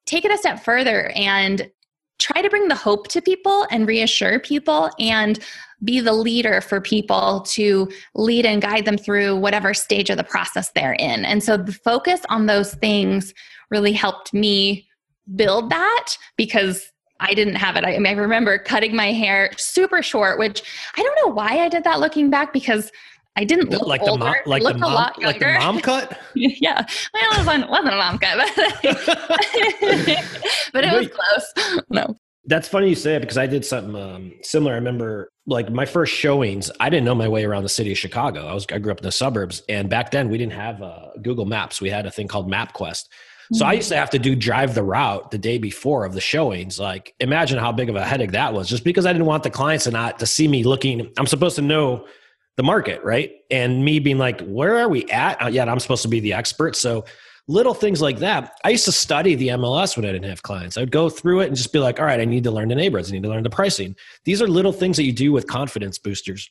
take 0.06 0.24
it 0.24 0.32
a 0.32 0.38
step 0.38 0.62
further 0.64 1.10
and 1.14 1.70
try 2.18 2.42
to 2.42 2.50
bring 2.50 2.68
the 2.68 2.74
hope 2.74 3.08
to 3.08 3.20
people 3.20 3.66
and 3.70 3.88
reassure 3.88 4.38
people 4.38 4.90
and 4.98 5.38
be 5.82 6.00
the 6.00 6.12
leader 6.12 6.60
for 6.60 6.80
people 6.80 7.40
to 7.40 7.90
lead 8.14 8.46
and 8.46 8.62
guide 8.62 8.84
them 8.84 8.96
through 8.96 9.36
whatever 9.36 9.74
stage 9.74 10.10
of 10.10 10.16
the 10.16 10.24
process 10.24 10.70
they're 10.70 10.94
in. 10.94 11.24
And 11.24 11.42
so 11.42 11.56
the 11.56 11.72
focus 11.72 12.20
on 12.28 12.46
those 12.46 12.74
things 12.74 13.34
really 13.70 13.92
helped 13.92 14.32
me 14.32 14.88
build 15.34 15.70
that 15.70 16.16
because 16.36 16.90
I 17.20 17.34
didn't 17.34 17.54
have 17.56 17.76
it. 17.76 17.84
I, 17.84 17.94
I 17.94 18.12
remember 18.12 18.58
cutting 18.58 18.94
my 18.94 19.12
hair 19.12 19.50
super 19.56 20.02
short, 20.02 20.38
which 20.38 20.62
I 20.96 21.02
don't 21.02 21.18
know 21.24 21.32
why 21.32 21.60
I 21.60 21.68
did 21.68 21.84
that 21.84 22.00
looking 22.00 22.30
back 22.30 22.52
because 22.52 22.90
I 23.36 23.44
didn't 23.44 23.70
look 23.70 23.86
like 23.86 24.00
older. 24.02 24.12
the 24.12 24.18
mom, 24.24 24.34
like 24.46 24.62
the 24.62 24.74
mom, 24.74 25.12
like 25.18 25.40
the 25.40 25.56
mom 25.58 25.80
cut. 25.80 26.18
yeah, 26.34 26.86
well, 27.12 27.32
it 27.32 27.38
wasn't, 27.38 27.68
wasn't 27.68 27.94
a 27.94 27.96
mom 27.96 28.18
cut, 28.18 28.38
but, 28.38 28.54
but 30.72 30.84
it 30.84 30.92
was 30.92 31.08
close. 31.08 31.52
No, 31.90 32.14
that's 32.46 32.68
funny 32.68 32.90
you 32.90 32.94
say 32.94 33.16
it 33.16 33.20
because 33.20 33.38
I 33.38 33.46
did 33.46 33.64
something 33.64 33.96
um, 33.96 34.34
similar. 34.42 34.72
I 34.72 34.76
remember 34.76 35.30
like 35.46 35.70
my 35.70 35.84
first 35.84 36.14
showings. 36.14 36.70
I 36.78 36.90
didn't 36.90 37.04
know 37.04 37.14
my 37.14 37.28
way 37.28 37.44
around 37.44 37.64
the 37.64 37.68
city 37.68 37.90
of 37.90 37.98
Chicago. 37.98 38.46
I 38.46 38.54
was 38.54 38.66
I 38.70 38.78
grew 38.78 38.92
up 38.92 38.98
in 38.98 39.04
the 39.04 39.12
suburbs, 39.12 39.62
and 39.68 39.90
back 39.90 40.12
then 40.12 40.28
we 40.28 40.38
didn't 40.38 40.52
have 40.52 40.80
uh, 40.80 41.08
Google 41.20 41.44
Maps. 41.44 41.80
We 41.80 41.90
had 41.90 42.06
a 42.06 42.12
thing 42.12 42.28
called 42.28 42.48
MapQuest. 42.50 43.08
So 43.52 43.66
I 43.66 43.74
used 43.74 43.90
to 43.90 43.96
have 43.96 44.08
to 44.10 44.18
do 44.18 44.34
drive 44.34 44.74
the 44.74 44.82
route 44.82 45.30
the 45.30 45.36
day 45.36 45.58
before 45.58 46.06
of 46.06 46.14
the 46.14 46.20
showings. 46.20 46.80
Like 46.80 47.14
imagine 47.20 47.58
how 47.58 47.72
big 47.72 47.90
of 47.90 47.96
a 47.96 48.04
headache 48.04 48.32
that 48.32 48.54
was, 48.54 48.68
just 48.68 48.84
because 48.84 49.06
I 49.06 49.12
didn't 49.12 49.26
want 49.26 49.42
the 49.42 49.50
clients 49.50 49.84
to 49.84 49.90
not 49.90 50.18
to 50.20 50.26
see 50.26 50.48
me 50.48 50.64
looking. 50.64 51.12
I'm 51.18 51.26
supposed 51.26 51.56
to 51.56 51.62
know 51.62 52.06
the 52.56 52.62
market, 52.62 53.02
right? 53.02 53.32
And 53.50 53.84
me 53.84 53.98
being 53.98 54.18
like, 54.18 54.40
where 54.42 54.78
are 54.78 54.88
we 54.88 55.04
at? 55.10 55.42
Uh, 55.42 55.48
yet 55.48 55.68
I'm 55.68 55.80
supposed 55.80 56.02
to 56.02 56.08
be 56.08 56.20
the 56.20 56.32
expert. 56.32 56.76
So 56.76 57.04
little 57.48 57.74
things 57.74 58.00
like 58.00 58.18
that. 58.18 58.58
I 58.64 58.70
used 58.70 58.84
to 58.86 58.92
study 58.92 59.34
the 59.34 59.48
MLS 59.48 59.96
when 59.96 60.06
I 60.06 60.12
didn't 60.12 60.28
have 60.28 60.42
clients. 60.42 60.76
I 60.76 60.80
would 60.80 60.90
go 60.90 61.10
through 61.10 61.40
it 61.40 61.48
and 61.48 61.56
just 61.56 61.72
be 61.72 61.78
like, 61.78 61.98
all 61.98 62.06
right, 62.06 62.20
I 62.20 62.24
need 62.24 62.44
to 62.44 62.50
learn 62.50 62.68
the 62.68 62.74
neighborhoods. 62.74 63.10
I 63.10 63.12
need 63.12 63.24
to 63.24 63.28
learn 63.28 63.42
the 63.42 63.50
pricing. 63.50 63.96
These 64.24 64.40
are 64.40 64.48
little 64.48 64.72
things 64.72 64.96
that 64.96 65.04
you 65.04 65.12
do 65.12 65.32
with 65.32 65.46
confidence 65.46 65.98
boosters. 65.98 66.50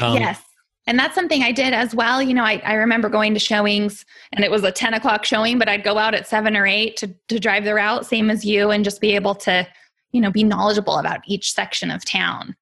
Um, 0.00 0.16
yes. 0.16 0.42
And 0.88 0.98
that's 0.98 1.14
something 1.14 1.42
I 1.42 1.52
did 1.52 1.72
as 1.72 1.94
well. 1.94 2.22
You 2.22 2.34
know, 2.34 2.44
I, 2.44 2.62
I 2.64 2.74
remember 2.74 3.08
going 3.08 3.34
to 3.34 3.40
showings 3.40 4.04
and 4.32 4.44
it 4.44 4.50
was 4.50 4.62
a 4.62 4.70
10 4.70 4.94
o'clock 4.94 5.24
showing, 5.24 5.58
but 5.58 5.68
I'd 5.68 5.82
go 5.82 5.98
out 5.98 6.14
at 6.14 6.28
seven 6.28 6.56
or 6.56 6.66
eight 6.66 6.96
to, 6.98 7.12
to 7.28 7.40
drive 7.40 7.64
the 7.64 7.74
route, 7.74 8.06
same 8.06 8.30
as 8.30 8.44
you, 8.44 8.70
and 8.70 8.84
just 8.84 9.00
be 9.00 9.14
able 9.14 9.34
to, 9.36 9.66
you 10.12 10.20
know, 10.20 10.30
be 10.30 10.44
knowledgeable 10.44 10.98
about 10.98 11.20
each 11.26 11.52
section 11.52 11.90
of 11.90 12.04
town. 12.04 12.54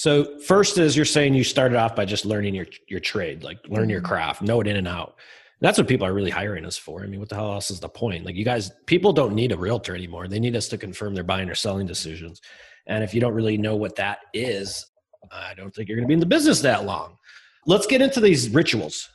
So 0.00 0.38
first 0.40 0.78
is 0.78 0.96
you're 0.96 1.04
saying 1.04 1.34
you 1.34 1.44
started 1.44 1.76
off 1.76 1.94
by 1.94 2.06
just 2.06 2.24
learning 2.24 2.54
your 2.54 2.66
your 2.88 3.00
trade, 3.00 3.44
like 3.44 3.58
learn 3.68 3.90
your 3.90 4.00
mm-hmm. 4.00 4.08
craft, 4.08 4.40
know 4.40 4.60
it 4.60 4.66
in 4.66 4.76
and 4.76 4.88
out 4.88 5.16
that's 5.60 5.76
what 5.76 5.86
people 5.88 6.06
are 6.06 6.14
really 6.14 6.30
hiring 6.30 6.64
us 6.64 6.78
for. 6.78 7.02
I 7.02 7.06
mean, 7.06 7.20
what 7.20 7.28
the 7.28 7.34
hell 7.34 7.52
else 7.52 7.70
is 7.70 7.80
the 7.80 7.88
point? 7.88 8.24
Like, 8.24 8.34
you 8.34 8.44
guys, 8.44 8.72
people 8.86 9.12
don't 9.12 9.34
need 9.34 9.52
a 9.52 9.56
realtor 9.56 9.94
anymore. 9.94 10.26
They 10.26 10.40
need 10.40 10.56
us 10.56 10.68
to 10.68 10.78
confirm 10.78 11.14
their 11.14 11.24
buying 11.24 11.50
or 11.50 11.54
selling 11.54 11.86
decisions. 11.86 12.40
And 12.86 13.04
if 13.04 13.12
you 13.12 13.20
don't 13.20 13.34
really 13.34 13.58
know 13.58 13.76
what 13.76 13.96
that 13.96 14.20
is, 14.32 14.86
I 15.30 15.52
don't 15.54 15.74
think 15.74 15.88
you're 15.88 15.96
going 15.96 16.06
to 16.06 16.08
be 16.08 16.14
in 16.14 16.20
the 16.20 16.26
business 16.26 16.62
that 16.62 16.84
long. 16.86 17.18
Let's 17.66 17.86
get 17.86 18.00
into 18.00 18.20
these 18.20 18.48
rituals 18.48 19.10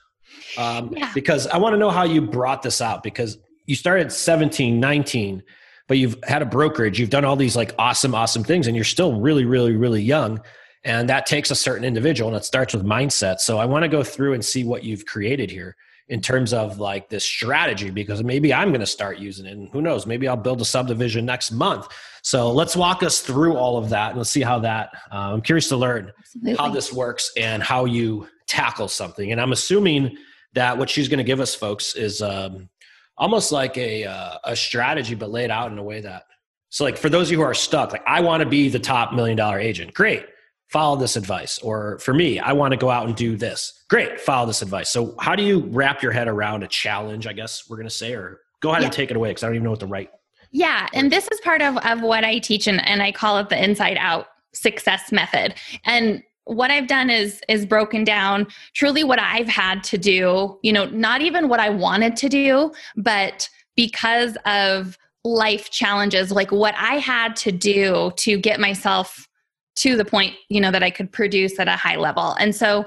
um, 0.58 0.94
yeah. 0.96 1.12
because 1.16 1.48
I 1.48 1.58
want 1.58 1.74
to 1.74 1.78
know 1.80 1.90
how 1.90 2.04
you 2.04 2.22
brought 2.22 2.62
this 2.62 2.80
out 2.80 3.02
because 3.02 3.40
you 3.66 3.74
started 3.76 4.12
17, 4.12 4.80
19, 4.80 5.42
but 5.88 5.98
you've 5.98 6.18
had 6.24 6.44
a 6.44 6.46
brokerage, 6.46 7.00
you've 7.00 7.10
done 7.10 7.26
all 7.26 7.36
these 7.36 7.56
like 7.56 7.74
awesome, 7.80 8.14
awesome 8.14 8.44
things, 8.44 8.68
and 8.68 8.76
you're 8.76 8.86
still 8.86 9.20
really, 9.20 9.46
really, 9.46 9.76
really 9.76 10.04
young. 10.04 10.40
And 10.86 11.10
that 11.10 11.26
takes 11.26 11.50
a 11.50 11.56
certain 11.56 11.84
individual 11.84 12.30
and 12.30 12.38
it 12.38 12.46
starts 12.46 12.74
with 12.74 12.86
mindset. 12.86 13.40
So 13.40 13.58
I 13.58 13.66
want 13.66 13.84
to 13.84 13.90
go 13.90 14.04
through 14.04 14.34
and 14.34 14.46
see 14.46 14.64
what 14.64 14.84
you've 14.84 15.06
created 15.08 15.50
here 15.50 15.76
in 16.10 16.22
terms 16.22 16.54
of 16.54 16.78
like 16.78 17.10
this 17.10 17.26
strategy 17.26 17.90
because 17.90 18.24
maybe 18.24 18.54
I'm 18.54 18.70
going 18.70 18.82
to 18.82 18.86
start 18.86 19.18
using 19.18 19.48
it. 19.48 19.54
And 19.54 19.68
who 19.70 19.82
knows, 19.82 20.06
maybe 20.06 20.28
I'll 20.28 20.38
build 20.38 20.62
a 20.62 20.66
subdivision 20.66 21.26
next 21.26 21.52
month. 21.52 21.88
So 22.22 22.52
let's 22.52 22.76
walk 22.76 23.02
us 23.02 23.22
through 23.22 23.58
all 23.58 23.78
of 23.78 23.90
that 23.90 24.10
and 24.10 24.20
let's 24.20 24.30
see 24.30 24.44
how 24.44 24.60
that. 24.60 24.92
Uh, 25.12 25.34
I'm 25.34 25.42
curious 25.42 25.68
to 25.70 25.78
learn 25.78 26.12
Absolutely. 26.20 26.56
how 26.56 26.70
this 26.70 26.94
works 26.94 27.32
and 27.36 27.64
how 27.64 27.86
you 27.86 28.28
tackle 28.46 28.88
something. 28.88 29.32
And 29.32 29.42
I'm 29.42 29.54
assuming 29.54 30.16
that 30.54 30.78
what 30.78 30.92
she's 30.92 31.08
going 31.08 31.18
to 31.18 31.24
give 31.24 31.40
us, 31.40 31.56
folks, 31.56 31.96
is 31.96 32.22
um, 32.22 32.70
almost 33.18 33.52
like 33.52 33.76
a 33.78 34.06
uh, 34.06 34.38
a 34.44 34.56
strategy, 34.56 35.16
but 35.16 35.32
laid 35.32 35.50
out 35.50 35.72
in 35.72 35.78
a 35.80 35.84
way 35.84 36.02
that. 36.02 36.24
So, 36.70 36.84
like 36.84 36.98
for 36.98 37.10
those 37.10 37.28
of 37.28 37.32
you 37.32 37.38
who 37.38 37.44
are 37.44 37.54
stuck, 37.54 37.92
like 37.92 38.04
I 38.06 38.22
want 38.22 38.44
to 38.44 38.50
be 38.50 38.70
the 38.70 38.80
top 38.80 39.14
million 39.14 39.38
dollar 39.38 39.60
agent. 39.60 39.94
Great 39.94 40.26
follow 40.76 40.98
this 40.98 41.16
advice. 41.16 41.58
Or 41.60 41.98
for 42.00 42.14
me, 42.14 42.38
I 42.38 42.52
want 42.52 42.74
to 42.74 42.78
go 42.78 42.90
out 42.90 43.08
and 43.08 43.16
do 43.16 43.38
this. 43.38 43.86
Great, 43.90 44.20
follow 44.20 44.46
this 44.46 44.62
advice. 44.62 44.90
So, 44.90 45.16
how 45.20 45.34
do 45.34 45.42
you 45.42 45.62
wrap 45.68 46.04
your 46.04 46.12
head 46.12 46.28
around 46.28 46.64
a 46.64 46.68
challenge, 46.68 47.28
I 47.28 47.32
guess 47.32 47.70
we're 47.70 47.78
going 47.78 47.88
to 47.88 47.96
say, 47.96 48.14
or 48.14 48.42
go 48.60 48.72
ahead 48.72 48.82
yeah. 48.82 48.88
and 48.88 48.94
take 48.94 49.10
it 49.10 49.16
away 49.16 49.30
because 49.30 49.44
I 49.44 49.48
don't 49.48 49.56
even 49.56 49.64
know 49.64 49.70
what 49.70 49.80
the 49.80 49.88
right. 49.88 50.10
Yeah. 50.52 50.90
And 50.94 51.10
this 51.10 51.30
is 51.32 51.40
part 51.40 51.62
of, 51.62 51.78
of 51.78 52.02
what 52.02 52.26
I 52.26 52.40
teach, 52.40 52.68
and, 52.68 52.86
and 52.86 53.02
I 53.02 53.14
call 53.14 53.38
it 53.38 53.48
the 53.48 53.64
inside 53.64 53.96
out 53.98 54.28
success 54.54 55.14
method. 55.14 55.56
And 55.86 56.22
what 56.44 56.72
I've 56.72 56.88
done 56.88 57.10
is 57.10 57.40
is 57.48 57.66
broken 57.66 58.04
down 58.04 58.46
truly 58.74 59.06
what 59.06 59.18
I've 59.18 59.48
had 59.48 59.82
to 59.86 59.98
do, 59.98 60.60
you 60.62 60.74
know, 60.74 60.86
not 60.88 61.22
even 61.22 61.48
what 61.48 61.62
I 61.62 61.70
wanted 61.70 62.18
to 62.18 62.28
do, 62.28 62.74
but 62.98 63.48
because 63.78 64.38
of 64.46 64.98
life 65.24 65.72
challenges, 65.72 66.32
like 66.32 66.52
what 66.52 66.76
I 66.78 66.96
had 66.96 67.38
to 67.38 67.54
do 67.54 68.12
to 68.18 68.38
get 68.38 68.60
myself 68.60 69.26
to 69.76 69.96
the 69.96 70.06
point, 70.06 70.36
you 70.50 70.62
know, 70.62 70.72
that 70.72 70.84
I 70.84 70.90
could 70.90 71.12
produce 71.12 71.60
at 71.60 71.68
a 71.68 71.76
high 71.76 71.98
level. 71.98 72.34
And 72.40 72.56
so 72.56 72.86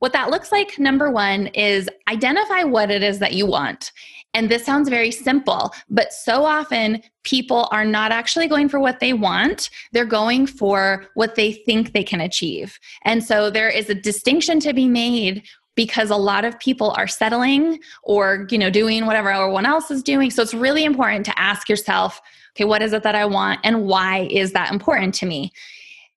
what 0.00 0.12
that 0.12 0.30
looks 0.30 0.52
like, 0.52 0.78
number 0.78 1.10
one, 1.10 1.46
is 1.48 1.88
identify 2.08 2.62
what 2.64 2.90
it 2.90 3.02
is 3.02 3.18
that 3.20 3.32
you 3.32 3.46
want. 3.46 3.92
And 4.34 4.50
this 4.50 4.66
sounds 4.66 4.90
very 4.90 5.10
simple, 5.10 5.72
but 5.88 6.12
so 6.12 6.44
often 6.44 7.02
people 7.22 7.68
are 7.72 7.86
not 7.86 8.12
actually 8.12 8.48
going 8.48 8.68
for 8.68 8.78
what 8.78 9.00
they 9.00 9.14
want. 9.14 9.70
They're 9.92 10.04
going 10.04 10.46
for 10.46 11.06
what 11.14 11.36
they 11.36 11.52
think 11.52 11.92
they 11.92 12.04
can 12.04 12.20
achieve. 12.20 12.78
And 13.04 13.24
so 13.24 13.48
there 13.48 13.70
is 13.70 13.88
a 13.88 13.94
distinction 13.94 14.60
to 14.60 14.74
be 14.74 14.88
made 14.88 15.42
because 15.74 16.10
a 16.10 16.16
lot 16.16 16.44
of 16.44 16.58
people 16.58 16.94
are 16.98 17.06
settling 17.06 17.78
or 18.02 18.46
you 18.50 18.58
know 18.58 18.70
doing 18.70 19.06
whatever 19.06 19.30
everyone 19.30 19.66
else 19.66 19.90
is 19.90 20.02
doing 20.02 20.30
so 20.30 20.42
it's 20.42 20.54
really 20.54 20.84
important 20.84 21.24
to 21.26 21.38
ask 21.38 21.68
yourself 21.68 22.20
okay 22.54 22.64
what 22.64 22.80
is 22.80 22.94
it 22.94 23.02
that 23.02 23.14
i 23.14 23.26
want 23.26 23.60
and 23.62 23.84
why 23.84 24.26
is 24.30 24.52
that 24.52 24.72
important 24.72 25.12
to 25.12 25.26
me 25.26 25.52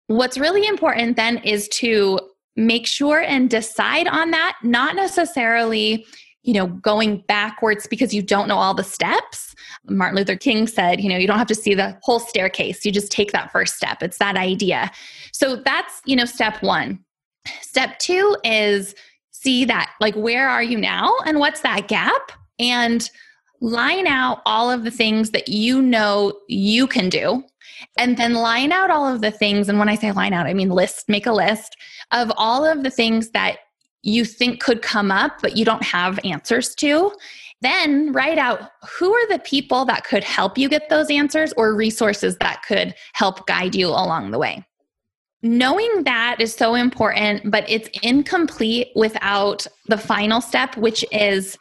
What's 0.09 0.39
really 0.39 0.65
important 0.65 1.17
then 1.17 1.37
is 1.37 1.67
to 1.69 2.19
make 2.55 2.87
sure 2.87 3.21
and 3.21 3.47
decide 3.47 4.07
on 4.07 4.31
that, 4.31 4.57
not 4.63 4.95
necessarily 4.95 6.03
you 6.41 6.53
know 6.53 6.65
going 6.65 7.23
backwards 7.27 7.85
because 7.85 8.11
you 8.11 8.23
don't 8.23 8.47
know 8.47 8.57
all 8.57 8.73
the 8.73 8.83
steps. 8.83 9.53
Martin 9.87 10.17
luther 10.17 10.35
king 10.35 10.65
said 10.65 10.99
you 10.99 11.09
know 11.09 11.17
you 11.17 11.27
don't 11.27 11.37
have 11.37 11.45
to 11.45 11.53
see 11.53 11.75
the 11.75 11.95
whole 12.01 12.19
staircase. 12.19 12.83
You 12.83 12.91
just 12.91 13.11
take 13.11 13.31
that 13.33 13.51
first 13.51 13.75
step. 13.75 14.01
It's 14.01 14.17
that 14.17 14.35
idea. 14.35 14.89
So 15.31 15.57
that's 15.57 16.01
you 16.05 16.15
know 16.15 16.25
step 16.25 16.63
1 16.63 16.99
step 17.61 17.99
2 17.99 18.37
is 18.43 18.95
see 19.29 19.63
that 19.65 19.91
like 20.01 20.15
where 20.15 20.49
are 20.49 20.63
you 20.63 20.79
now 20.79 21.13
and 21.27 21.37
what's 21.37 21.61
that 21.61 21.87
gap? 21.87 22.31
And 22.57 23.07
line 23.61 24.07
out 24.07 24.41
all 24.45 24.71
of 24.71 24.83
the 24.83 24.91
things 24.91 25.31
that 25.31 25.49
you 25.49 25.81
know 25.81 26.33
you 26.47 26.87
can 26.87 27.09
do 27.09 27.43
and 27.97 28.17
then 28.17 28.33
line 28.33 28.71
out 28.71 28.91
all 28.91 29.07
of 29.07 29.21
the 29.21 29.31
things. 29.31 29.69
And 29.69 29.79
when 29.79 29.89
I 29.89 29.95
say 29.95 30.11
line 30.11 30.33
out, 30.33 30.47
I 30.47 30.53
mean 30.53 30.69
list, 30.69 31.09
make 31.09 31.25
a 31.25 31.31
list 31.31 31.75
of 32.11 32.31
all 32.37 32.65
of 32.65 32.83
the 32.83 32.89
things 32.89 33.31
that 33.31 33.57
you 34.01 34.23
think 34.25 34.61
could 34.61 34.81
come 34.81 35.11
up, 35.11 35.33
but 35.41 35.57
you 35.57 35.65
don't 35.65 35.83
have 35.83 36.19
answers 36.23 36.73
to. 36.75 37.11
Then 37.61 38.13
write 38.13 38.37
out 38.37 38.71
who 38.97 39.13
are 39.13 39.27
the 39.27 39.39
people 39.39 39.83
that 39.85 40.05
could 40.05 40.23
help 40.23 40.57
you 40.57 40.69
get 40.69 40.89
those 40.89 41.11
answers 41.11 41.53
or 41.57 41.75
resources 41.75 42.37
that 42.37 42.63
could 42.65 42.95
help 43.13 43.45
guide 43.47 43.75
you 43.75 43.87
along 43.87 44.31
the 44.31 44.39
way. 44.39 44.65
Knowing 45.41 46.03
that 46.03 46.37
is 46.39 46.53
so 46.53 46.75
important, 46.75 47.49
but 47.51 47.65
it's 47.69 47.89
incomplete 48.01 48.89
without 48.95 49.67
the 49.87 49.97
final 49.97 50.41
step, 50.41 50.75
which 50.77 51.03
is 51.11 51.57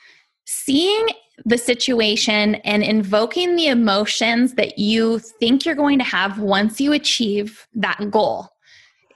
seeing 0.47 1.07
the 1.45 1.59
situation 1.59 2.57
and 2.57 2.83
invoking 2.83 3.57
the 3.57 3.69
emotions 3.69 4.55
that 4.55 4.79
you 4.79 5.19
think 5.19 5.65
you're 5.65 5.75
going 5.75 5.99
to 5.99 6.05
have 6.05 6.39
once 6.39 6.81
you 6.81 6.93
achieve 6.93 7.67
that 7.75 8.11
goal 8.11 8.49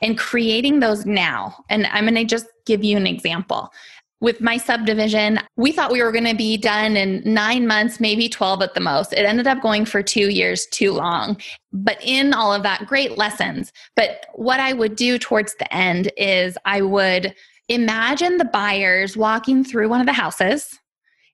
and 0.02 0.19
creating 0.19 0.81
those 0.81 1.07
now. 1.07 1.64
And 1.69 1.87
I'm 1.87 2.05
going 2.05 2.14
to 2.17 2.25
just 2.25 2.47
give 2.67 2.85
you 2.85 2.97
an 2.97 3.07
example. 3.07 3.71
With 4.21 4.41
my 4.41 4.57
subdivision, 4.57 5.41
we 5.57 5.73
thought 5.73 5.91
we 5.91 6.02
were 6.02 6.12
going 6.12 6.26
to 6.26 6.37
be 6.37 6.57
done 6.57 6.97
in 6.97 7.23
nine 7.25 7.67
months, 7.67 7.99
maybe 7.99 8.29
12 8.29 8.62
at 8.62 8.75
the 8.75 8.81
most. 8.81 9.12
It 9.12 9.25
ended 9.25 9.49
up 9.49 9.61
going 9.61 9.85
for 9.85 10.00
two 10.00 10.31
years 10.31 10.67
too 10.67 10.93
long. 10.93 11.41
But 11.73 11.99
in 12.02 12.33
all 12.33 12.52
of 12.52 12.62
that, 12.62 12.87
great 12.87 13.19
lessons. 13.19 13.73
But 13.97 14.26
what 14.35 14.61
I 14.61 14.75
would 14.75 14.95
do 14.95 15.19
towards 15.19 15.57
the 15.57 15.73
end 15.75 16.12
is 16.17 16.57
I 16.64 16.83
would 16.83 17.35
imagine 17.69 18.37
the 18.37 18.45
buyers 18.45 19.17
walking 19.17 19.64
through 19.64 19.88
one 19.88 20.00
of 20.00 20.07
the 20.07 20.12
houses 20.12 20.79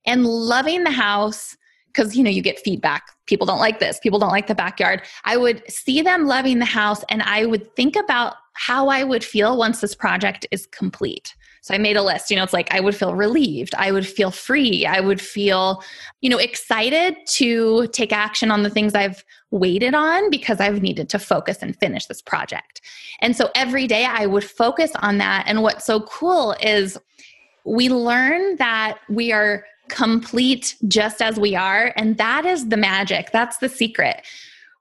and 0.07 0.27
loving 0.27 0.85
the 0.85 0.91
house 0.91 1.57
because 1.99 2.17
you 2.17 2.23
know 2.23 2.31
you 2.31 2.43
get 2.43 2.59
feedback. 2.61 3.11
People 3.27 3.47
don't 3.47 3.59
like 3.59 3.81
this. 3.81 3.99
People 4.01 4.19
don't 4.19 4.31
like 4.31 4.47
the 4.47 4.55
backyard. 4.55 5.03
I 5.25 5.37
would 5.37 5.69
see 5.71 6.01
them 6.01 6.27
loving 6.27 6.59
the 6.59 6.65
house 6.65 7.03
and 7.11 7.23
i 7.23 7.45
would 7.45 7.75
think 7.75 7.97
about 7.97 8.35
how 8.55 8.89
i 8.89 9.05
would 9.05 9.25
feel 9.25 9.57
once 9.57 9.81
this 9.81 9.95
project 9.95 10.47
is 10.51 10.67
complete. 10.67 11.35
So 11.61 11.75
i 11.75 11.79
made 11.79 11.97
a 11.97 12.03
list. 12.03 12.31
You 12.31 12.37
know 12.37 12.45
it's 12.45 12.53
like 12.53 12.73
i 12.73 12.81
would 12.81 12.95
feel 12.95 13.15
relieved. 13.15 13.75
I 13.75 13.91
would 13.91 14.07
feel 14.07 14.31
free. 14.31 14.87
I 14.87 15.01
would 15.01 15.21
feel 15.21 15.83
you 16.21 16.31
know 16.31 16.39
excited 16.39 17.17
to 17.39 17.89
take 17.89 18.13
action 18.13 18.51
on 18.51 18.63
the 18.63 18.71
things 18.71 18.95
i've 18.95 19.25
waited 19.51 19.95
on 19.95 20.31
because 20.31 20.61
i've 20.61 20.83
needed 20.83 21.09
to 21.09 21.19
focus 21.19 21.59
and 21.63 21.77
finish 21.77 22.07
this 22.07 22.23
project. 22.23 22.81
And 23.21 23.35
so 23.35 23.51
every 23.55 23.87
day 23.87 24.05
i 24.05 24.27
would 24.27 24.45
focus 24.45 24.93
on 24.97 25.19
that. 25.19 25.45
And 25.47 25.63
what's 25.63 25.85
so 25.85 26.03
cool 26.03 26.55
is 26.63 26.99
we 27.65 27.89
learn 27.89 28.57
that 28.57 28.99
we 29.09 29.33
are 29.33 29.65
complete 29.89 30.77
just 30.87 31.23
as 31.23 31.39
we 31.39 31.55
are. 31.55 31.93
And 31.97 32.17
that 32.19 32.45
is 32.45 32.69
the 32.69 32.77
magic, 32.77 33.31
that's 33.33 33.59
the 33.59 33.69
secret. 33.69 34.23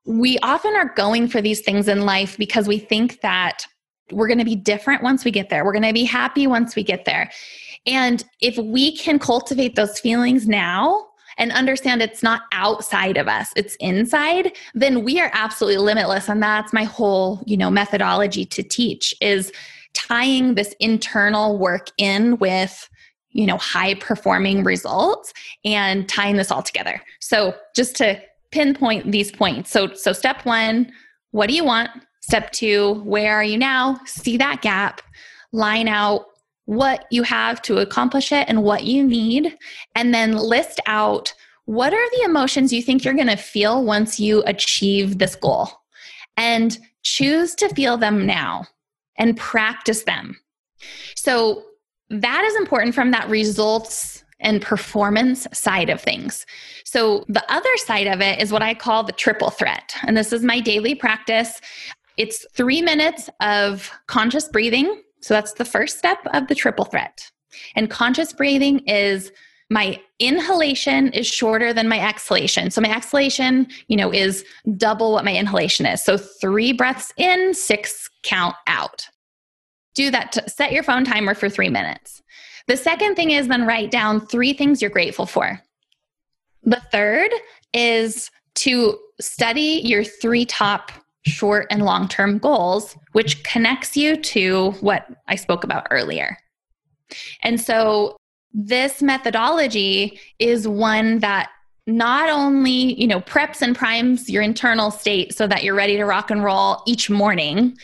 We 0.06 0.38
often 0.40 0.74
are 0.76 0.94
going 0.94 1.28
for 1.28 1.42
these 1.42 1.62
things 1.62 1.88
in 1.88 2.02
life 2.02 2.38
because 2.38 2.68
we 2.68 2.80
think 2.80 3.22
that 3.22 3.66
we're 4.12 4.28
going 4.28 4.40
to 4.40 4.46
be 4.46 4.56
different 4.56 5.04
once 5.04 5.26
we 5.26 5.32
get 5.32 5.50
there. 5.50 5.66
We're 5.66 5.74
going 5.74 5.84
to 5.84 5.94
be 5.94 6.06
happy 6.06 6.48
once 6.48 6.76
we 6.76 6.84
get 6.84 7.06
there. 7.06 7.30
And 7.86 8.24
if 8.42 8.58
we 8.58 8.96
can 8.96 9.20
cultivate 9.20 9.76
those 9.76 10.00
feelings 10.00 10.48
now, 10.48 11.08
and 11.38 11.52
understand 11.52 12.02
it's 12.02 12.24
not 12.24 12.42
outside 12.52 13.16
of 13.16 13.28
us 13.28 13.52
it's 13.56 13.76
inside 13.76 14.58
then 14.74 15.04
we 15.04 15.20
are 15.20 15.30
absolutely 15.34 15.78
limitless 15.78 16.28
and 16.30 16.42
that's 16.42 16.74
my 16.74 16.84
whole 16.84 17.44
you 17.46 17.56
know 17.56 17.70
methodology 17.70 18.44
to 18.44 18.64
teach 18.64 19.14
is 19.22 19.52
tying 19.94 20.56
this 20.56 20.74
internal 20.80 21.58
work 21.58 21.90
in 21.98 22.38
with 22.38 22.90
you 23.38 23.46
know 23.46 23.58
high 23.58 23.94
performing 23.94 24.64
results 24.64 25.32
and 25.64 26.10
tying 26.10 26.36
this 26.36 26.52
all 26.52 26.64
together. 26.64 27.02
So 27.22 27.56
just 27.76 27.96
to 27.98 28.20
pinpoint 28.52 29.12
these 29.12 29.32
points. 29.32 29.72
So 29.72 29.94
so 29.94 30.12
step 30.12 30.46
1 30.46 30.92
what 31.32 31.48
do 31.48 31.56
you 31.56 31.64
want? 31.64 31.90
Step 32.22 32.52
2 32.52 33.04
where 33.06 33.36
are 33.36 33.44
you 33.44 33.58
now? 33.58 34.00
See 34.06 34.36
that 34.38 34.62
gap. 34.62 35.02
Line 35.54 35.88
out 35.88 36.26
what 36.66 37.06
you 37.12 37.24
have 37.24 37.62
to 37.62 37.78
accomplish 37.78 38.32
it 38.34 38.46
and 38.50 38.64
what 38.64 38.84
you 38.84 39.04
need. 39.04 39.56
And 39.96 40.14
then 40.14 40.36
list 40.36 40.82
out 40.86 41.34
what 41.66 41.94
are 41.94 42.10
the 42.18 42.24
emotions 42.24 42.74
you 42.74 42.82
think 42.82 43.06
you're 43.06 43.14
going 43.14 43.28
to 43.28 43.38
feel 43.38 43.84
once 43.84 44.20
you 44.20 44.44
achieve 44.46 45.18
this 45.18 45.36
goal. 45.36 45.70
And 46.36 46.78
choose 47.04 47.56
to 47.56 47.70
feel 47.70 47.98
them 47.98 48.26
now 48.26 48.66
and 49.18 49.38
practice 49.38 50.04
them. 50.04 50.38
So 51.16 51.64
that 52.10 52.44
is 52.44 52.56
important 52.56 52.96
from 52.96 53.12
that 53.12 53.30
results 53.30 54.24
and 54.40 54.62
performance 54.62 55.48
side 55.52 55.90
of 55.90 56.02
things. 56.02 56.46
So, 56.84 57.26
the 57.28 57.44
other 57.52 57.70
side 57.78 58.08
of 58.08 58.22
it 58.22 58.40
is 58.42 58.52
what 58.52 58.62
I 58.62 58.74
call 58.74 59.04
the 59.04 59.12
triple 59.12 59.50
threat. 59.50 59.96
And 60.04 60.16
this 60.16 60.32
is 60.32 60.44
my 60.44 60.60
daily 60.60 60.96
practice. 60.96 61.60
It's 62.18 62.46
three 62.54 62.82
minutes 62.82 63.30
of 63.42 63.92
conscious 64.08 64.48
breathing. 64.48 65.02
So, 65.22 65.34
that's 65.34 65.54
the 65.54 65.66
first 65.66 65.98
step 65.98 66.20
of 66.34 66.48
the 66.48 66.56
triple 66.56 66.86
threat. 66.86 67.32
And 67.76 67.90
conscious 67.90 68.32
breathing 68.32 68.80
is 68.80 69.32
my 69.70 70.00
inhalation 70.20 71.10
is 71.10 71.28
shorter 71.28 71.74
than 71.74 71.90
my 71.90 72.00
exhalation. 72.00 72.72
So 72.72 72.80
my 72.80 72.96
exhalation, 72.96 73.68
you 73.88 73.98
know, 73.98 74.14
is 74.14 74.46
double 74.78 75.12
what 75.12 75.26
my 75.26 75.36
inhalation 75.36 75.86
is. 75.86 76.02
So 76.02 76.18
3 76.18 76.72
breaths 76.74 77.12
in, 77.18 77.54
6 77.54 78.10
count 78.24 78.56
out. 78.68 79.10
Do 79.98 80.12
that. 80.12 80.32
To 80.34 80.50
set 80.50 80.72
your 80.72 80.84
phone 80.84 81.04
timer 81.04 81.34
for 81.34 81.50
three 81.50 81.70
minutes. 81.70 82.22
The 82.68 82.78
second 82.78 83.16
thing 83.16 83.32
is 83.32 83.48
then 83.48 83.66
write 83.66 83.92
down 83.92 84.26
three 84.26 84.54
things 84.54 84.82
you're 84.82 84.92
grateful 84.92 85.26
for. 85.26 85.60
The 86.64 86.82
third 86.92 87.32
is 87.74 88.30
to 88.56 88.98
study 89.20 89.82
your 89.84 90.04
three 90.04 90.46
top 90.46 90.92
short 91.26 91.68
and 91.72 91.84
long 91.84 92.08
term 92.08 92.38
goals, 92.38 92.96
which 93.14 93.44
connects 93.44 93.98
you 93.98 94.16
to 94.18 94.72
what 94.82 95.08
I 95.28 95.36
spoke 95.36 95.64
about 95.64 95.88
earlier. 95.92 96.38
And 97.42 97.60
so 97.60 98.18
this 98.54 99.02
methodology 99.02 100.20
is 100.40 100.68
one 100.68 101.20
that 101.20 101.50
not 101.86 102.30
only 102.30 103.00
you 103.00 103.08
know 103.08 103.22
preps 103.22 103.62
and 103.62 103.76
primes 103.76 104.30
your 104.30 104.44
internal 104.44 104.92
state 104.92 105.34
so 105.34 105.48
that 105.48 105.64
you're 105.64 105.76
ready 105.76 105.96
to 105.96 106.04
rock 106.04 106.30
and 106.30 106.44
roll 106.44 106.84
each 106.86 107.10
morning 107.10 107.78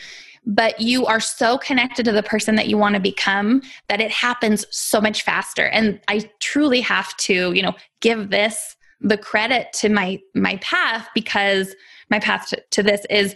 but 0.46 0.78
you 0.80 1.06
are 1.06 1.20
so 1.20 1.56
connected 1.58 2.04
to 2.04 2.12
the 2.12 2.22
person 2.22 2.54
that 2.56 2.68
you 2.68 2.76
want 2.76 2.94
to 2.94 3.00
become 3.00 3.62
that 3.88 4.00
it 4.00 4.10
happens 4.10 4.66
so 4.70 5.00
much 5.00 5.22
faster. 5.22 5.66
And 5.66 6.00
i 6.08 6.28
truly 6.40 6.80
have 6.80 7.16
to 7.18 7.52
you 7.52 7.62
know 7.62 7.74
give 8.00 8.30
this 8.30 8.76
the 9.00 9.18
credit 9.18 9.72
to 9.74 9.88
my 9.88 10.20
my 10.34 10.56
path 10.56 11.08
because 11.14 11.74
my 12.10 12.18
path 12.18 12.48
to, 12.48 12.62
to 12.70 12.82
this 12.82 13.04
is 13.10 13.34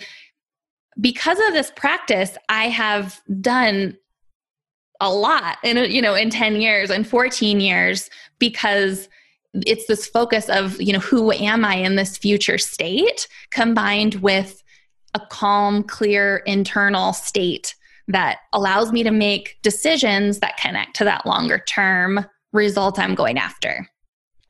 because 1.01 1.39
of 1.47 1.53
this 1.53 1.71
practice 1.77 2.37
i 2.49 2.69
have 2.69 3.21
done 3.41 3.97
a 5.01 5.13
lot 5.13 5.59
in 5.63 5.77
you 5.91 6.03
know 6.03 6.15
in 6.15 6.31
10 6.31 6.61
years 6.61 6.91
and 6.91 7.07
14 7.07 7.61
years 7.61 8.11
because 8.39 9.09
it's 9.55 9.87
this 9.87 10.07
focus 10.07 10.49
of 10.49 10.81
you 10.81 10.93
know 10.93 10.99
who 10.99 11.33
am 11.33 11.65
i 11.65 11.75
in 11.75 11.97
this 11.97 12.17
future 12.17 12.59
state 12.59 13.29
combined 13.51 14.17
with 14.17 14.63
a 15.23 15.27
calm 15.31 15.83
clear 15.83 16.39
internal 16.39 17.13
state 17.13 17.75
that 18.09 18.39
allows 18.53 18.93
me 18.93 19.03
to 19.03 19.11
make 19.11 19.59
decisions 19.63 20.39
that 20.39 20.57
connect 20.57 20.97
to 20.97 21.05
that 21.05 21.27
longer 21.27 21.59
term 21.67 22.25
result 22.53 22.99
i'm 22.99 23.15
going 23.15 23.39
after 23.39 23.87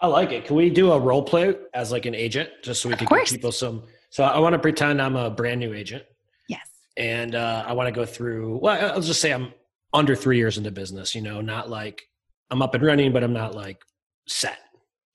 I 0.00 0.06
like 0.06 0.30
it. 0.30 0.44
Can 0.44 0.56
we 0.56 0.70
do 0.70 0.92
a 0.92 0.98
role 0.98 1.22
play 1.22 1.54
as 1.74 1.90
like 1.90 2.06
an 2.06 2.14
agent, 2.14 2.50
just 2.62 2.82
so 2.82 2.88
we 2.88 2.94
can 2.94 3.06
give 3.08 3.26
people 3.26 3.50
some? 3.50 3.84
So 4.10 4.22
I 4.22 4.38
want 4.38 4.52
to 4.52 4.58
pretend 4.58 5.02
I'm 5.02 5.16
a 5.16 5.28
brand 5.28 5.60
new 5.60 5.74
agent. 5.74 6.04
Yes. 6.48 6.68
And 6.96 7.34
uh, 7.34 7.64
I 7.66 7.72
want 7.72 7.88
to 7.88 7.92
go 7.92 8.06
through. 8.06 8.58
Well, 8.58 8.92
I'll 8.92 9.00
just 9.00 9.20
say 9.20 9.32
I'm 9.32 9.52
under 9.92 10.14
three 10.14 10.36
years 10.36 10.56
into 10.56 10.70
business. 10.70 11.14
You 11.14 11.22
know, 11.22 11.40
not 11.40 11.68
like 11.68 12.02
I'm 12.50 12.62
up 12.62 12.74
and 12.74 12.84
running, 12.84 13.12
but 13.12 13.24
I'm 13.24 13.32
not 13.32 13.54
like 13.54 13.82
set. 14.28 14.58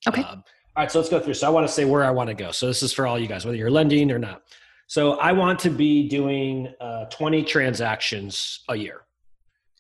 Okay. 0.08 0.22
Um, 0.22 0.44
all 0.76 0.84
right. 0.84 0.92
So 0.92 1.00
let's 1.00 1.10
go 1.10 1.20
through. 1.20 1.36
So 1.36 1.48
I 1.48 1.50
want 1.50 1.66
to 1.66 1.74
say 1.74 1.86
where 1.86 2.04
I 2.04 2.12
want 2.12 2.28
to 2.28 2.34
go. 2.34 2.52
So 2.52 2.68
this 2.68 2.84
is 2.84 2.92
for 2.92 3.08
all 3.08 3.18
you 3.18 3.28
guys, 3.28 3.46
whether 3.46 3.58
you're 3.58 3.72
lending 3.72 4.12
or 4.12 4.20
not. 4.20 4.42
So 4.94 5.14
I 5.14 5.32
want 5.32 5.58
to 5.62 5.72
be 5.72 6.08
doing 6.08 6.72
uh, 6.80 7.06
20 7.06 7.42
transactions 7.46 8.60
a 8.70 8.76
year. 8.76 9.02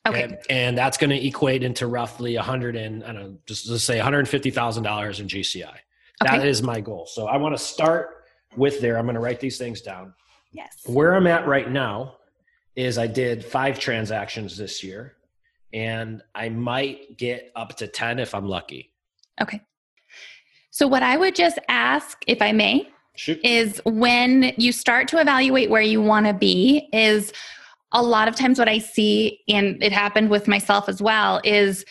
Okay. 0.08 0.24
And, 0.24 0.38
and 0.50 0.75
that's 0.75 0.98
going 0.98 1.12
to 1.12 1.27
equate 1.27 1.62
into 1.62 1.86
roughly 1.86 2.36
100 2.36 2.75
and 2.75 3.03
I 3.03 3.13
don't 3.13 3.15
know, 3.22 3.38
just 3.46 3.67
to 3.67 3.77
say 3.77 4.00
$150,000 4.00 5.20
in 5.20 5.27
GCI. 5.27 5.65
Okay. 5.65 5.77
That 6.20 6.48
is 6.48 6.63
my 6.63 6.82
goal. 6.82 7.05
So 7.05 7.27
I 7.27 7.38
want 7.38 7.55
to 7.55 7.63
start 7.63 8.24
with 8.58 8.82
there. 8.82 8.98
I'm 8.98 9.05
going 9.05 9.13
to 9.13 9.22
write 9.22 9.39
these 9.39 9.60
things 9.60 9.82
down. 9.82 10.15
Yes. 10.51 10.79
Where 10.88 11.13
I'm 11.13 11.27
at 11.27 11.46
right 11.46 11.70
now 11.70 12.15
is 12.75 12.98
I 12.98 13.05
did 13.05 13.46
five 13.46 13.77
transactions 13.77 14.58
this 14.58 14.84
year 14.84 15.17
and 15.74 16.24
I 16.34 16.50
might 16.50 17.20
get 17.20 17.51
up 17.55 17.77
to 17.77 17.88
10 17.88 18.17
if 18.17 18.34
I'm 18.34 18.48
lucky. 18.48 18.91
Okay. 19.39 19.62
So, 20.72 20.88
what 20.88 21.03
I 21.03 21.17
would 21.17 21.36
just 21.36 21.60
ask, 21.67 22.24
if 22.25 22.41
I 22.41 22.51
may, 22.51 22.89
Shoot. 23.15 23.39
is 23.43 23.82
when 23.86 24.53
you 24.58 24.72
start 24.72 25.08
to 25.10 25.20
evaluate 25.20 25.70
where 25.70 25.82
you 25.82 26.01
want 26.01 26.25
to 26.25 26.34
be, 26.34 26.89
is 26.91 27.32
a 27.91 28.01
lot 28.01 28.27
of 28.27 28.36
times 28.36 28.58
what 28.58 28.67
I 28.67 28.79
see, 28.79 29.41
and 29.48 29.82
it 29.84 29.91
happened 29.91 30.29
with 30.29 30.48
myself 30.48 30.89
as 30.89 31.01
well, 31.01 31.39
is 31.43 31.86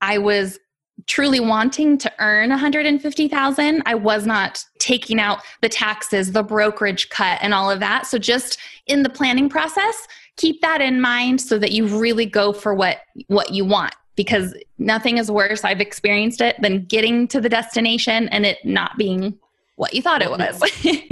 I 0.00 0.18
was 0.18 0.58
truly 1.06 1.38
wanting 1.38 1.96
to 1.98 2.12
earn 2.18 2.50
150,000. 2.50 3.82
I 3.86 3.94
was 3.94 4.26
not 4.26 4.64
taking 4.80 5.20
out 5.20 5.40
the 5.62 5.68
taxes, 5.68 6.32
the 6.32 6.42
brokerage 6.42 7.08
cut 7.10 7.38
and 7.40 7.54
all 7.54 7.70
of 7.70 7.78
that. 7.80 8.06
So 8.06 8.18
just 8.18 8.58
in 8.86 9.04
the 9.04 9.08
planning 9.08 9.48
process, 9.48 10.08
keep 10.36 10.60
that 10.62 10.80
in 10.80 11.00
mind 11.00 11.40
so 11.40 11.58
that 11.58 11.72
you 11.72 11.86
really 11.86 12.26
go 12.26 12.52
for 12.52 12.74
what 12.74 12.98
what 13.26 13.52
you 13.52 13.64
want 13.64 13.94
because 14.16 14.54
nothing 14.78 15.18
is 15.18 15.30
worse 15.30 15.64
I've 15.64 15.80
experienced 15.80 16.40
it 16.40 16.56
than 16.60 16.84
getting 16.86 17.28
to 17.28 17.40
the 17.40 17.48
destination 17.48 18.28
and 18.30 18.44
it 18.44 18.58
not 18.64 18.96
being 18.96 19.38
what 19.78 19.94
you 19.94 20.02
thought 20.02 20.22
it 20.22 20.30
was. 20.30 20.60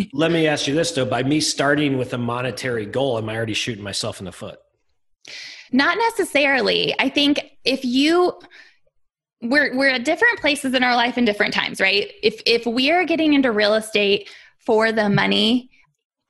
Let 0.12 0.32
me 0.32 0.48
ask 0.48 0.66
you 0.66 0.74
this 0.74 0.90
though: 0.92 1.04
by 1.04 1.22
me 1.22 1.40
starting 1.40 1.96
with 1.96 2.12
a 2.12 2.18
monetary 2.18 2.84
goal, 2.84 3.16
am 3.16 3.28
I 3.28 3.36
already 3.36 3.54
shooting 3.54 3.84
myself 3.84 4.18
in 4.18 4.24
the 4.26 4.32
foot? 4.32 4.58
Not 5.72 5.96
necessarily. 5.98 6.94
I 6.98 7.08
think 7.08 7.40
if 7.64 7.84
you 7.84 8.38
we're 9.40 9.76
we're 9.76 9.90
at 9.90 10.04
different 10.04 10.40
places 10.40 10.74
in 10.74 10.82
our 10.82 10.96
life 10.96 11.16
in 11.16 11.24
different 11.24 11.54
times, 11.54 11.80
right? 11.80 12.10
If 12.22 12.42
if 12.44 12.66
we 12.66 12.90
are 12.90 13.04
getting 13.04 13.34
into 13.34 13.52
real 13.52 13.74
estate 13.74 14.28
for 14.58 14.90
the 14.90 15.08
money, 15.08 15.70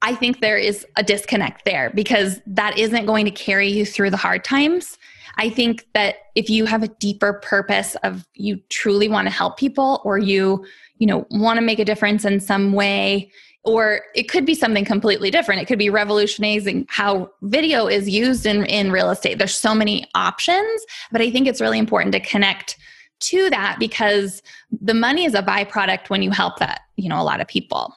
I 0.03 0.14
think 0.14 0.40
there 0.40 0.59
is 0.59 0.87
a 0.96 1.03
disconnect 1.03 1.64
there 1.64 1.90
because 1.94 2.40
that 2.46 2.79
isn't 2.79 3.07
going 3.07 3.25
to 3.25 3.31
carry 3.31 3.68
you 3.68 3.87
through 3.87 4.11
the 4.11 4.18
hard 4.18 4.44
times. 4.44 4.99
I 5.38 5.49
think 5.51 5.87
that 5.94 6.16
if 6.35 6.51
you 6.51 6.66
have 6.66 6.83
a 6.83 6.88
deeper 6.88 7.35
purpose 7.35 7.94
of 8.03 8.27
you 8.35 8.61
truly 8.68 9.09
want 9.09 9.27
to 9.27 9.33
help 9.33 9.59
people 9.59 10.01
or 10.05 10.18
you 10.18 10.66
you 10.98 11.06
know 11.06 11.26
want 11.30 11.56
to 11.59 11.62
make 11.62 11.78
a 11.78 11.85
difference 11.85 12.24
in 12.24 12.40
some 12.40 12.72
way 12.72 13.30
or 13.64 14.02
it 14.14 14.28
could 14.28 14.46
be 14.46 14.54
something 14.54 14.85
completely 14.85 15.28
different. 15.28 15.61
It 15.61 15.64
could 15.64 15.80
be 15.80 15.90
revolutionizing 15.90 16.87
how 16.88 17.30
video 17.42 17.88
is 17.88 18.09
used 18.09 18.46
in, 18.46 18.64
in 18.66 18.92
real 18.92 19.11
estate. 19.11 19.38
There's 19.38 19.56
so 19.56 19.74
many 19.74 20.09
options 20.14 20.87
but 21.11 21.20
i 21.20 21.30
think 21.30 21.46
it's 21.46 21.61
really 21.61 21.78
important 21.78 22.12
to 22.12 22.20
connect 22.20 22.76
to 23.18 23.48
that 23.50 23.76
because 23.78 24.42
the 24.70 24.94
money 24.94 25.24
is 25.24 25.35
a 25.35 25.42
byproduct 25.42 26.11
when 26.11 26.22
you 26.22 26.30
help 26.30 26.59
that 26.59 26.82
you 26.96 27.09
know 27.09 27.20
a 27.20 27.24
lot 27.24 27.40
of 27.40 27.48
people. 27.48 27.94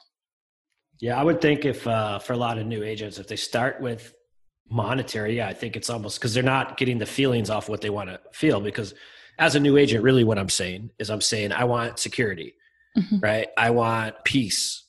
Yeah 0.98 1.20
i 1.20 1.24
would 1.24 1.40
think 1.40 1.64
if 1.64 1.86
uh, 1.86 2.18
for 2.18 2.32
a 2.34 2.36
lot 2.36 2.58
of 2.58 2.66
new 2.66 2.82
agents 2.82 3.18
if 3.18 3.26
they 3.26 3.36
start 3.36 3.80
with 3.80 4.14
monetary 4.70 5.36
yeah 5.36 5.48
i 5.48 5.52
think 5.54 5.76
it's 5.76 5.90
almost 5.90 6.20
because 6.20 6.32
they're 6.32 6.42
not 6.42 6.76
getting 6.76 6.98
the 6.98 7.06
feelings 7.06 7.50
off 7.50 7.68
what 7.68 7.80
they 7.80 7.90
want 7.90 8.08
to 8.08 8.20
feel 8.32 8.60
because 8.60 8.94
as 9.38 9.56
a 9.56 9.60
new 9.60 9.76
agent 9.76 10.04
really 10.04 10.22
what 10.22 10.38
i'm 10.38 10.48
saying 10.48 10.90
is 11.00 11.10
i'm 11.10 11.20
saying 11.20 11.50
i 11.50 11.64
want 11.64 11.98
security 11.98 12.54
mm-hmm. 12.96 13.18
right? 13.20 13.48
I 13.56 13.70
want 13.70 14.16
peace. 14.24 14.84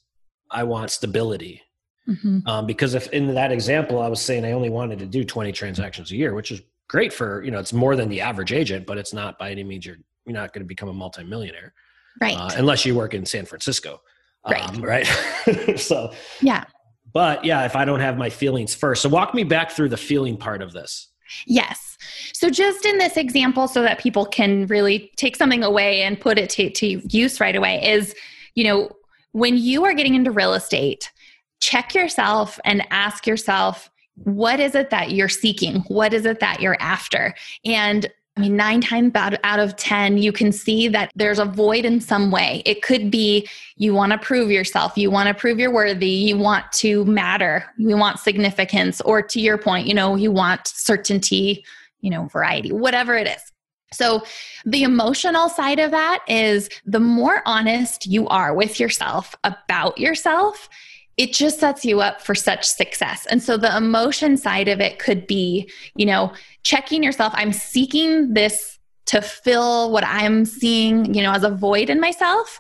I 0.50 0.64
want 0.64 0.92
stability. 0.92 1.62
Mm-hmm. 2.08 2.48
Um, 2.48 2.66
because 2.66 2.94
if 2.94 3.08
in 3.10 3.34
that 3.36 3.52
example, 3.52 4.02
I 4.02 4.08
was 4.08 4.22
saying 4.22 4.46
I 4.46 4.52
only 4.52 4.70
wanted 4.70 5.00
to 5.00 5.06
do 5.06 5.24
20 5.24 5.52
transactions 5.52 6.12
a 6.12 6.16
year, 6.16 6.34
which 6.34 6.52
is 6.52 6.62
great 6.88 7.14
for, 7.14 7.44
you 7.44 7.52
know, 7.52 7.60
it's 7.60 7.74
more 7.74 7.96
than 7.96 8.10
the 8.10 8.22
average 8.22 8.52
agent, 8.52 8.86
but 8.86 8.98
it's 8.98 9.14
not 9.14 9.38
by 9.38 9.52
any 9.52 9.64
means 9.64 9.86
you're, 9.86 9.98
you're 10.26 10.34
not 10.34 10.52
going 10.52 10.64
to 10.64 10.68
become 10.68 10.90
a 10.90 10.94
multimillionaire. 10.94 11.74
Right. 12.20 12.36
Uh, 12.36 12.50
unless 12.58 12.86
you 12.86 12.96
work 12.96 13.14
in 13.14 13.26
San 13.26 13.46
Francisco. 13.46 14.02
Right. 14.46 14.68
Um, 14.68 14.82
right. 14.82 15.06
so, 15.78 16.12
yeah. 16.42 16.66
But 17.14 17.46
yeah, 17.46 17.66
if 17.66 17.76
I 17.76 17.86
don't 17.86 18.00
have 18.00 18.18
my 18.18 18.30
feelings 18.30 18.74
first. 18.74 19.02
So 19.02 19.10
walk 19.10 19.34
me 19.34 19.44
back 19.44 19.72
through 19.72 19.90
the 19.90 19.98
feeling 19.98 20.38
part 20.38 20.62
of 20.62 20.74
this. 20.74 21.11
Yes. 21.46 21.98
So, 22.34 22.50
just 22.50 22.86
in 22.86 22.98
this 22.98 23.17
example, 23.17 23.67
so 23.67 23.82
that 23.82 24.00
people 24.00 24.26
can 24.26 24.67
really 24.67 25.12
take 25.15 25.36
something 25.36 25.63
away 25.63 26.02
and 26.02 26.20
put 26.20 26.38
it 26.38 26.50
to, 26.52 26.70
to 26.70 27.02
use 27.15 27.39
right 27.39 27.56
away, 27.56 27.84
is 27.84 28.15
you 28.56 28.63
know, 28.63 28.89
when 29.32 29.58
you 29.58 29.86
are 29.86 29.94
getting 29.94 30.15
into 30.15 30.32
real 30.32 30.54
estate, 30.54 31.12
check 31.60 31.96
yourself 31.96 32.60
and 32.65 32.86
ask 32.91 33.26
yourself, 33.26 33.89
what 34.15 34.60
is 34.60 34.76
it 34.76 34.89
that 34.89 35.12
you're 35.12 35.30
seeking? 35.30 35.78
What 35.88 36.13
is 36.13 36.26
it 36.26 36.39
that 36.41 36.60
you're 36.60 36.78
after? 36.80 37.34
And 37.63 38.12
I 38.38 38.41
mean, 38.41 38.56
nine 38.56 38.80
times 38.80 39.12
out 39.15 39.60
of 39.60 39.76
10, 39.76 40.17
you 40.17 40.32
can 40.32 40.54
see 40.54 40.88
that 40.88 41.12
there's 41.15 41.38
a 41.38 41.46
void 41.46 41.84
in 41.84 42.00
some 42.00 42.32
way. 42.32 42.63
It 42.65 42.82
could 42.82 43.12
be 43.12 43.48
you 43.76 43.94
want 43.94 44.13
to 44.13 44.17
prove 44.17 44.50
yourself, 44.50 44.98
you 44.98 45.12
want 45.12 45.28
to 45.28 45.34
prove 45.34 45.60
you're 45.60 45.74
worthy, 45.74 46.10
you 46.10 46.38
want 46.38 46.72
to 46.74 47.04
matter, 47.06 47.65
you 47.78 47.98
want 47.98 48.20
significance, 48.20 49.02
or 49.02 49.22
to 49.22 49.41
your 49.41 49.58
point, 49.58 49.86
you 49.86 49.94
know, 49.94 50.15
you 50.15 50.32
want 50.32 50.65
certainty, 50.65 51.65
you 52.00 52.10
know, 52.10 52.28
variety, 52.28 52.72
whatever 52.72 53.15
it 53.15 53.28
is. 53.28 53.52
So, 53.94 54.24
the 54.63 54.84
emotional 54.84 55.50
side 55.50 55.80
of 55.80 55.91
that 55.91 56.24
is 56.30 56.70
the 56.86 57.02
more 57.02 57.41
honest 57.46 58.06
you 58.06 58.28
are 58.30 58.54
with 58.54 58.80
yourself 58.80 59.36
about 59.44 59.98
yourself, 59.98 60.70
it 61.17 61.34
just 61.34 61.60
sets 61.60 61.86
you 61.86 62.02
up 62.02 62.21
for 62.21 62.34
such 62.34 62.65
success. 62.65 63.28
And 63.30 63.43
so 63.43 63.58
the 63.58 63.76
emotion 63.76 64.38
side 64.38 64.67
of 64.67 64.80
it 64.80 65.00
could 65.00 65.28
be, 65.28 65.69
you 65.95 66.06
know, 66.06 66.34
checking 66.63 67.04
yourself. 67.04 67.34
I'm 67.36 67.54
seeking 67.54 68.34
this 68.34 68.80
to 69.08 69.21
fill 69.21 69.91
what 69.91 70.06
I'm 70.06 70.45
seeing, 70.45 71.13
you 71.13 71.21
know, 71.21 71.34
as 71.34 71.43
a 71.43 71.50
void 71.50 71.89
in 71.89 72.00
myself 72.00 72.60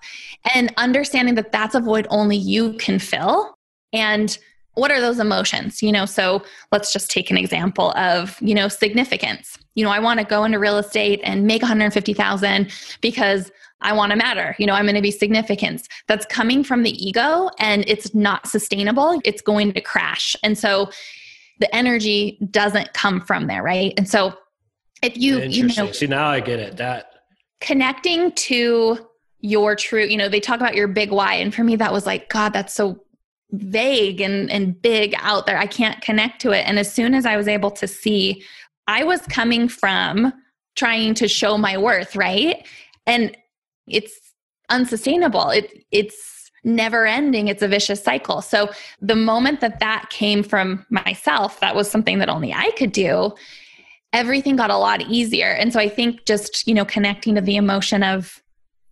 and 0.53 0.73
understanding 0.77 1.35
that 1.35 1.51
that's 1.51 1.75
a 1.75 1.79
void 1.79 2.07
only 2.09 2.35
you 2.35 2.73
can 2.73 2.99
fill. 2.99 3.55
And 3.93 4.37
what 4.73 4.91
are 4.91 5.01
those 5.01 5.19
emotions? 5.19 5.81
You 5.81 5.91
know, 5.91 6.05
so 6.05 6.43
let's 6.71 6.91
just 6.91 7.11
take 7.11 7.31
an 7.31 7.37
example 7.37 7.91
of, 7.91 8.37
you 8.41 8.55
know, 8.55 8.67
significance. 8.67 9.57
You 9.75 9.85
know, 9.85 9.91
I 9.91 9.99
want 9.99 10.19
to 10.19 10.25
go 10.25 10.43
into 10.43 10.59
real 10.59 10.77
estate 10.77 11.21
and 11.23 11.45
make 11.45 11.61
150,000 11.61 12.71
because 13.01 13.51
I 13.81 13.93
want 13.93 14.11
to 14.11 14.15
matter. 14.15 14.55
You 14.59 14.65
know, 14.65 14.73
I'm 14.73 14.85
going 14.85 14.95
to 14.95 15.01
be 15.01 15.11
significant. 15.11 15.87
That's 16.07 16.25
coming 16.25 16.63
from 16.63 16.83
the 16.83 16.91
ego 16.91 17.49
and 17.59 17.83
it's 17.87 18.13
not 18.13 18.47
sustainable. 18.47 19.19
It's 19.25 19.41
going 19.41 19.73
to 19.73 19.81
crash. 19.81 20.35
And 20.43 20.57
so, 20.57 20.89
the 21.61 21.73
energy 21.73 22.39
doesn't 22.49 22.91
come 22.93 23.21
from 23.21 23.47
there, 23.47 23.63
right? 23.63 23.93
And 23.95 24.09
so 24.09 24.33
if 25.01 25.15
you 25.15 25.39
you 25.41 25.67
know 25.67 25.91
see 25.91 26.07
now 26.07 26.27
I 26.27 26.39
get 26.39 26.59
it 26.59 26.77
that 26.77 27.13
connecting 27.61 28.31
to 28.33 29.07
your 29.39 29.75
true, 29.75 30.03
you 30.03 30.17
know, 30.17 30.27
they 30.27 30.39
talk 30.39 30.59
about 30.59 30.75
your 30.75 30.87
big 30.87 31.11
why. 31.11 31.35
And 31.35 31.53
for 31.53 31.63
me, 31.63 31.75
that 31.77 31.93
was 31.93 32.05
like, 32.05 32.29
God, 32.29 32.53
that's 32.53 32.73
so 32.73 33.03
vague 33.51 34.21
and, 34.21 34.51
and 34.51 34.79
big 34.81 35.15
out 35.19 35.45
there. 35.45 35.57
I 35.57 35.67
can't 35.67 36.01
connect 36.01 36.41
to 36.41 36.51
it. 36.51 36.67
And 36.67 36.77
as 36.77 36.91
soon 36.91 37.13
as 37.13 37.25
I 37.25 37.37
was 37.37 37.47
able 37.47 37.71
to 37.71 37.87
see, 37.87 38.43
I 38.87 39.03
was 39.03 39.21
coming 39.27 39.67
from 39.67 40.33
trying 40.75 41.13
to 41.15 41.27
show 41.27 41.57
my 41.57 41.77
worth, 41.77 42.15
right? 42.15 42.67
And 43.05 43.35
it's 43.87 44.33
unsustainable. 44.69 45.49
It 45.49 45.85
it's 45.91 46.41
never 46.63 47.05
ending. 47.05 47.47
It's 47.47 47.63
a 47.63 47.67
vicious 47.67 48.03
cycle. 48.03 48.41
So 48.41 48.69
the 49.01 49.15
moment 49.15 49.61
that 49.61 49.79
that 49.79 50.09
came 50.09 50.43
from 50.43 50.85
myself, 50.89 51.59
that 51.59 51.75
was 51.75 51.89
something 51.89 52.19
that 52.19 52.29
only 52.29 52.53
I 52.53 52.71
could 52.71 52.91
do. 52.91 53.33
Everything 54.13 54.55
got 54.55 54.69
a 54.69 54.77
lot 54.77 55.01
easier. 55.01 55.51
And 55.51 55.73
so 55.73 55.79
I 55.79 55.89
think 55.89 56.25
just, 56.25 56.67
you 56.67 56.73
know, 56.73 56.85
connecting 56.85 57.35
to 57.35 57.41
the 57.41 57.55
emotion 57.55 58.03
of 58.03 58.41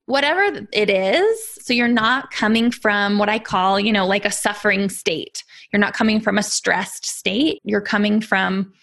whatever 0.06 0.66
it 0.74 0.90
is. 0.90 1.58
So 1.62 1.74
you're 1.74 1.88
not 1.88 2.32
coming 2.32 2.72
from 2.72 3.20
what 3.20 3.30
I 3.30 3.38
call, 3.38 3.80
you 3.80 3.94
know, 3.94 4.08
like 4.08 4.26
a 4.26 4.32
suffering 4.32 4.90
state. 4.90 5.44
You're 5.72 5.80
not 5.80 5.94
coming 5.94 6.20
from 6.20 6.40
a 6.40 6.44
stressed 6.44 7.06
state. 7.06 7.60
You're 7.64 7.82
coming 7.82 8.20
from 8.20 8.74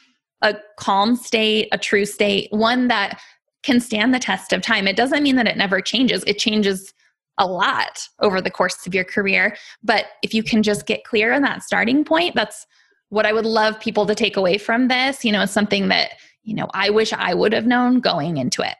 a 0.42 0.54
calm 0.78 1.16
state, 1.16 1.68
a 1.72 1.78
true 1.78 2.04
state, 2.04 2.48
one 2.52 2.88
that 2.88 3.20
can 3.66 3.80
stand 3.80 4.14
the 4.14 4.18
test 4.18 4.52
of 4.52 4.62
time. 4.62 4.86
It 4.86 4.96
doesn't 4.96 5.22
mean 5.22 5.36
that 5.36 5.48
it 5.48 5.56
never 5.56 5.80
changes. 5.80 6.24
It 6.26 6.38
changes 6.38 6.94
a 7.38 7.46
lot 7.46 8.08
over 8.20 8.40
the 8.40 8.50
course 8.50 8.86
of 8.86 8.94
your 8.94 9.04
career. 9.04 9.56
But 9.82 10.06
if 10.22 10.32
you 10.32 10.42
can 10.42 10.62
just 10.62 10.86
get 10.86 11.04
clear 11.04 11.32
on 11.32 11.42
that 11.42 11.62
starting 11.62 12.04
point, 12.04 12.34
that's 12.34 12.66
what 13.10 13.26
I 13.26 13.32
would 13.32 13.44
love 13.44 13.78
people 13.78 14.06
to 14.06 14.14
take 14.14 14.36
away 14.36 14.56
from 14.56 14.88
this. 14.88 15.24
You 15.24 15.32
know, 15.32 15.42
it's 15.42 15.52
something 15.52 15.88
that, 15.88 16.12
you 16.44 16.54
know, 16.54 16.68
I 16.72 16.90
wish 16.90 17.12
I 17.12 17.34
would 17.34 17.52
have 17.52 17.66
known 17.66 18.00
going 18.00 18.38
into 18.38 18.62
it. 18.62 18.76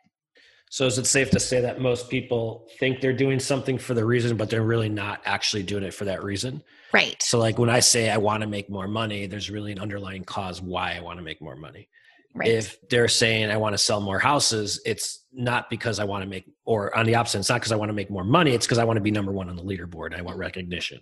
So 0.70 0.87
is 0.87 0.99
it 0.99 1.07
safe 1.07 1.31
to 1.31 1.40
say 1.40 1.61
that 1.61 1.81
most 1.81 2.09
people 2.09 2.66
think 2.79 3.01
they're 3.01 3.12
doing 3.12 3.38
something 3.38 3.79
for 3.79 3.94
the 3.94 4.05
reason, 4.05 4.37
but 4.37 4.51
they're 4.51 4.62
really 4.62 4.88
not 4.88 5.20
actually 5.25 5.62
doing 5.62 5.85
it 5.85 5.94
for 5.94 6.05
that 6.07 6.25
reason? 6.25 6.62
Right. 6.92 7.22
So 7.22 7.38
like 7.38 7.59
when 7.59 7.70
I 7.70 7.81
say 7.81 8.11
I 8.11 8.16
want 8.16 8.40
to 8.40 8.49
make 8.49 8.70
more 8.70 8.88
money, 8.88 9.27
there's 9.27 9.51
really 9.51 9.72
an 9.72 9.79
underlying 9.79 10.25
cause 10.25 10.61
why 10.62 10.94
I 10.96 11.01
want 11.01 11.18
to 11.18 11.25
make 11.25 11.40
more 11.40 11.57
money. 11.57 11.88
Right. 12.37 12.49
If 12.49 12.77
they're 12.90 13.09
saying 13.09 13.51
I 13.51 13.57
want 13.57 13.72
to 13.75 13.79
sell 13.79 14.01
more 14.01 14.18
houses, 14.18 14.81
it's 14.85 15.25
not 15.33 15.70
because 15.70 15.99
I 15.99 16.05
want 16.05 16.22
to 16.22 16.29
make, 16.29 16.44
or 16.64 16.96
on 16.96 17.07
the 17.07 17.14
opposite, 17.14 17.38
it's 17.38 17.49
not 17.49 17.61
because 17.61 17.72
I 17.72 17.77
want 17.77 17.88
to 17.88 17.94
make 17.94 18.11
more 18.11 18.25
money. 18.25 18.53
It's 18.53 18.66
because 18.66 18.79
I 18.79 18.85
want 18.85 18.99
to 18.99 19.03
be 19.03 19.11
number 19.11 19.33
one 19.33 19.49
on 19.49 19.57
the 19.57 19.62
leaderboard. 19.62 20.14
I 20.14 20.20
want 20.20 20.38
recognition. 20.38 21.01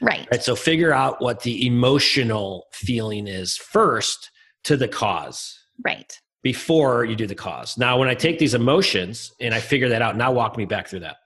Right. 0.00 0.28
Right. 0.30 0.42
So 0.42 0.54
figure 0.54 0.92
out 0.92 1.20
what 1.20 1.42
the 1.42 1.66
emotional 1.66 2.66
feeling 2.72 3.26
is 3.26 3.56
first 3.56 4.30
to 4.64 4.76
the 4.76 4.88
cause. 4.88 5.58
Right 5.84 6.12
before 6.46 7.04
you 7.04 7.16
do 7.16 7.26
the 7.26 7.34
cause. 7.34 7.76
Now, 7.76 7.98
when 7.98 8.06
I 8.06 8.14
take 8.14 8.38
these 8.38 8.54
emotions 8.54 9.32
and 9.40 9.52
I 9.52 9.58
figure 9.58 9.88
that 9.88 10.00
out, 10.00 10.16
now 10.16 10.30
walk 10.30 10.56
me 10.56 10.64
back 10.64 10.86
through 10.86 11.00
that. 11.00 11.16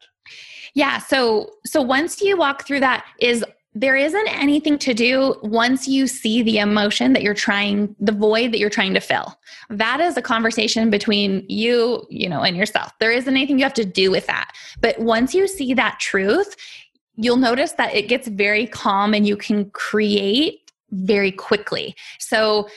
Yeah. 0.72 0.96
So, 0.96 1.50
so 1.66 1.82
once 1.82 2.22
you 2.22 2.38
walk 2.38 2.66
through 2.66 2.80
that, 2.80 3.04
is 3.20 3.44
there 3.74 3.94
isn't 3.94 4.28
anything 4.28 4.78
to 4.78 4.94
do 4.94 5.36
once 5.42 5.86
you 5.86 6.08
see 6.08 6.42
the 6.42 6.58
emotion 6.58 7.12
that 7.12 7.22
you're 7.22 7.34
trying, 7.34 7.94
the 8.00 8.12
void 8.12 8.52
that 8.52 8.58
you're 8.58 8.68
trying 8.68 8.94
to 8.94 9.00
fill. 9.00 9.38
That 9.68 10.00
is 10.00 10.16
a 10.16 10.22
conversation 10.22 10.90
between 10.90 11.44
you, 11.48 12.04
you 12.10 12.28
know, 12.28 12.42
and 12.42 12.56
yourself. 12.56 12.92
There 12.98 13.12
isn't 13.12 13.32
anything 13.32 13.58
you 13.58 13.64
have 13.64 13.74
to 13.74 13.84
do 13.84 14.10
with 14.10 14.26
that. 14.26 14.52
But 14.80 14.98
once 14.98 15.34
you 15.34 15.46
see 15.46 15.72
that 15.74 16.00
truth, 16.00 16.56
you'll 17.14 17.36
notice 17.36 17.72
that 17.72 17.94
it 17.94 18.08
gets 18.08 18.26
very 18.26 18.66
calm 18.66 19.14
and 19.14 19.26
you 19.26 19.36
can 19.36 19.70
create 19.70 20.72
very 20.90 21.30
quickly. 21.30 21.94
So 22.18 22.68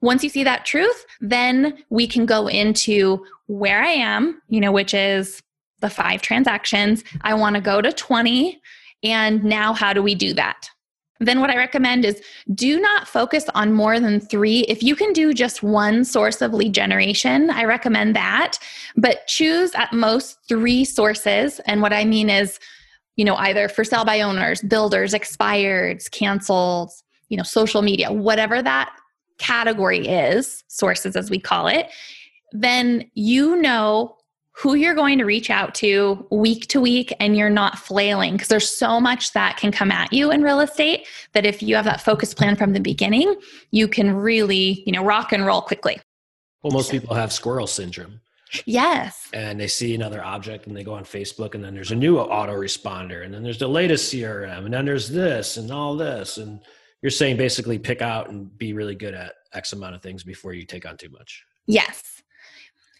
once 0.00 0.22
you 0.22 0.28
see 0.28 0.44
that 0.44 0.64
truth, 0.64 1.06
then 1.20 1.82
we 1.90 2.06
can 2.06 2.24
go 2.24 2.46
into 2.46 3.24
where 3.46 3.82
I 3.82 3.88
am, 3.88 4.40
you 4.48 4.60
know, 4.60 4.70
which 4.70 4.94
is 4.94 5.42
the 5.80 5.90
five 5.90 6.22
transactions. 6.22 7.02
I 7.22 7.34
want 7.34 7.56
to 7.56 7.60
go 7.60 7.82
to 7.82 7.92
20. 7.92 8.60
And 9.02 9.44
now, 9.44 9.72
how 9.72 9.92
do 9.92 10.02
we 10.02 10.14
do 10.14 10.32
that? 10.34 10.68
Then, 11.20 11.40
what 11.40 11.50
I 11.50 11.56
recommend 11.56 12.04
is 12.04 12.22
do 12.54 12.78
not 12.80 13.08
focus 13.08 13.44
on 13.54 13.72
more 13.72 13.98
than 13.98 14.20
three. 14.20 14.60
If 14.60 14.82
you 14.82 14.94
can 14.94 15.12
do 15.12 15.32
just 15.32 15.62
one 15.62 16.04
source 16.04 16.42
of 16.42 16.52
lead 16.52 16.74
generation, 16.74 17.50
I 17.50 17.64
recommend 17.64 18.14
that. 18.16 18.58
But 18.96 19.26
choose 19.26 19.74
at 19.74 19.92
most 19.92 20.38
three 20.48 20.84
sources. 20.84 21.60
And 21.66 21.80
what 21.80 21.92
I 21.92 22.04
mean 22.04 22.28
is, 22.28 22.58
you 23.16 23.24
know, 23.24 23.36
either 23.36 23.68
for 23.68 23.82
sale 23.82 24.04
by 24.04 24.20
owners, 24.20 24.60
builders, 24.62 25.14
expireds, 25.14 26.10
canceled, 26.10 26.90
you 27.28 27.36
know, 27.36 27.42
social 27.42 27.80
media, 27.82 28.12
whatever 28.12 28.60
that 28.62 28.94
category 29.38 30.06
is, 30.06 30.64
sources 30.68 31.16
as 31.16 31.30
we 31.30 31.38
call 31.38 31.66
it, 31.66 31.88
then 32.52 33.10
you 33.14 33.56
know 33.60 34.15
who 34.58 34.74
you're 34.74 34.94
going 34.94 35.18
to 35.18 35.24
reach 35.24 35.50
out 35.50 35.74
to 35.74 36.26
week 36.30 36.66
to 36.68 36.80
week 36.80 37.12
and 37.20 37.36
you're 37.36 37.50
not 37.50 37.78
flailing 37.78 38.32
because 38.32 38.48
there's 38.48 38.70
so 38.70 38.98
much 38.98 39.32
that 39.34 39.58
can 39.58 39.70
come 39.70 39.92
at 39.92 40.12
you 40.12 40.30
in 40.30 40.42
real 40.42 40.60
estate 40.60 41.06
that 41.34 41.44
if 41.44 41.62
you 41.62 41.76
have 41.76 41.84
that 41.84 42.00
focus 42.00 42.32
plan 42.32 42.56
from 42.56 42.72
the 42.72 42.80
beginning, 42.80 43.34
you 43.70 43.86
can 43.86 44.14
really, 44.14 44.82
you 44.86 44.92
know, 44.92 45.04
rock 45.04 45.32
and 45.32 45.44
roll 45.44 45.60
quickly. 45.60 46.00
Well, 46.62 46.72
most 46.72 46.90
people 46.90 47.14
have 47.14 47.32
squirrel 47.32 47.66
syndrome. 47.66 48.20
Yes. 48.64 49.28
And 49.34 49.60
they 49.60 49.66
see 49.66 49.94
another 49.94 50.24
object 50.24 50.66
and 50.66 50.74
they 50.74 50.84
go 50.84 50.94
on 50.94 51.04
Facebook 51.04 51.54
and 51.54 51.62
then 51.62 51.74
there's 51.74 51.90
a 51.90 51.96
new 51.96 52.16
autoresponder 52.16 53.24
and 53.24 53.34
then 53.34 53.42
there's 53.42 53.58
the 53.58 53.68
latest 53.68 54.12
CRM 54.12 54.64
and 54.64 54.72
then 54.72 54.86
there's 54.86 55.08
this 55.08 55.58
and 55.58 55.70
all 55.70 55.96
this 55.96 56.38
and 56.38 56.60
you're 57.02 57.10
saying 57.10 57.36
basically 57.36 57.78
pick 57.78 58.00
out 58.00 58.30
and 58.30 58.56
be 58.56 58.72
really 58.72 58.94
good 58.94 59.12
at 59.12 59.34
X 59.52 59.74
amount 59.74 59.94
of 59.94 60.02
things 60.02 60.24
before 60.24 60.54
you 60.54 60.64
take 60.64 60.86
on 60.86 60.96
too 60.96 61.10
much. 61.10 61.44
Yes. 61.66 62.15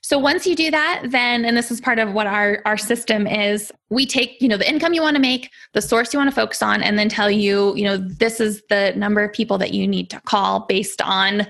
So 0.06 0.20
once 0.20 0.46
you 0.46 0.54
do 0.54 0.70
that, 0.70 1.06
then, 1.06 1.44
and 1.44 1.56
this 1.56 1.72
is 1.72 1.80
part 1.80 1.98
of 1.98 2.12
what 2.12 2.28
our, 2.28 2.62
our 2.64 2.76
system 2.76 3.26
is, 3.26 3.72
we 3.90 4.06
take, 4.06 4.40
you 4.40 4.46
know, 4.46 4.56
the 4.56 4.70
income 4.70 4.94
you 4.94 5.02
want 5.02 5.16
to 5.16 5.20
make, 5.20 5.50
the 5.72 5.82
source 5.82 6.14
you 6.14 6.20
want 6.20 6.30
to 6.30 6.34
focus 6.34 6.62
on, 6.62 6.80
and 6.80 6.96
then 6.96 7.08
tell 7.08 7.28
you, 7.28 7.74
you 7.74 7.82
know, 7.82 7.96
this 7.96 8.38
is 8.38 8.62
the 8.68 8.92
number 8.94 9.24
of 9.24 9.32
people 9.32 9.58
that 9.58 9.74
you 9.74 9.84
need 9.88 10.08
to 10.10 10.20
call 10.20 10.60
based 10.60 11.02
on 11.02 11.48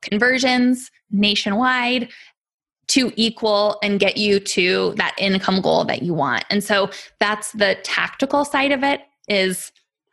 conversions 0.00 0.90
nationwide 1.10 2.08
to 2.88 3.12
equal 3.16 3.78
and 3.82 4.00
get 4.00 4.16
you 4.16 4.40
to 4.40 4.94
that 4.96 5.14
income 5.18 5.60
goal 5.60 5.84
that 5.84 6.00
you 6.00 6.14
want. 6.14 6.46
And 6.48 6.64
so 6.64 6.88
that's 7.18 7.52
the 7.52 7.76
tactical 7.82 8.46
side 8.46 8.72
of 8.72 8.82
it 8.82 9.02
is 9.28 9.72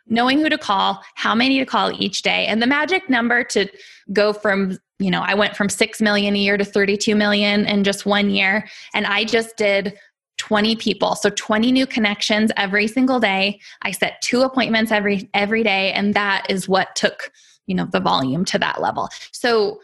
knowing 0.09 0.39
who 0.39 0.49
to 0.49 0.57
call, 0.57 1.03
how 1.15 1.35
many 1.35 1.59
to 1.59 1.65
call 1.65 1.91
each 2.01 2.21
day, 2.21 2.45
and 2.47 2.61
the 2.61 2.67
magic 2.67 3.09
number 3.09 3.43
to 3.45 3.67
go 4.13 4.33
from, 4.33 4.77
you 4.99 5.11
know, 5.11 5.21
I 5.21 5.33
went 5.33 5.55
from 5.55 5.69
6 5.69 6.01
million 6.01 6.35
a 6.35 6.39
year 6.39 6.57
to 6.57 6.65
32 6.65 7.15
million 7.15 7.65
in 7.65 7.83
just 7.83 8.05
one 8.05 8.29
year. 8.29 8.67
And 8.93 9.05
I 9.05 9.23
just 9.23 9.57
did 9.57 9.97
20 10.37 10.75
people. 10.75 11.15
So 11.15 11.29
20 11.31 11.71
new 11.71 11.85
connections 11.85 12.51
every 12.57 12.87
single 12.87 13.19
day. 13.19 13.59
I 13.81 13.91
set 13.91 14.21
two 14.21 14.41
appointments 14.41 14.91
every 14.91 15.29
every 15.33 15.63
day 15.63 15.91
and 15.93 16.13
that 16.13 16.45
is 16.49 16.69
what 16.69 16.95
took, 16.95 17.31
you 17.65 17.75
know, 17.75 17.85
the 17.85 17.99
volume 17.99 18.45
to 18.45 18.59
that 18.59 18.81
level. 18.81 19.09
So 19.31 19.79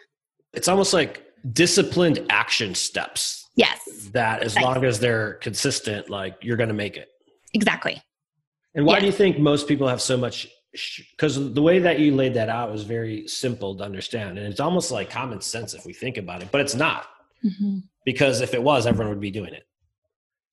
it's 0.53 0.67
almost 0.67 0.93
like 0.93 1.25
disciplined 1.51 2.25
action 2.29 2.75
steps. 2.75 3.49
Yes. 3.55 3.79
That 4.13 4.43
as 4.43 4.55
long 4.57 4.86
as 4.86 4.99
they're 4.99 5.33
consistent 5.36 6.09
like 6.09 6.38
you're 6.41 6.57
going 6.57 6.69
to 6.69 6.75
make 6.75 6.97
it. 6.97 7.09
Exactly. 7.53 8.01
And 8.75 8.86
why 8.86 8.95
yeah. 8.95 8.99
do 9.01 9.05
you 9.07 9.12
think 9.12 9.39
most 9.39 9.67
people 9.67 9.88
have 9.88 10.01
so 10.01 10.17
much? 10.17 10.47
Because 11.12 11.53
the 11.53 11.62
way 11.62 11.79
that 11.79 11.99
you 11.99 12.15
laid 12.15 12.33
that 12.33 12.49
out 12.49 12.71
was 12.71 12.83
very 12.83 13.27
simple 13.27 13.75
to 13.77 13.83
understand, 13.83 14.38
and 14.38 14.47
it's 14.47 14.59
almost 14.59 14.91
like 14.91 15.09
common 15.09 15.41
sense 15.41 15.73
if 15.73 15.86
we 15.86 15.93
think 15.93 16.17
about 16.17 16.41
it, 16.41 16.49
but 16.51 16.62
it's 16.62 16.75
not. 16.75 17.07
Mm-hmm. 17.45 17.79
Because 18.05 18.41
if 18.41 18.53
it 18.53 18.63
was, 18.63 18.88
everyone 18.88 19.09
would 19.09 19.21
be 19.21 19.31
doing 19.31 19.53
it. 19.53 19.67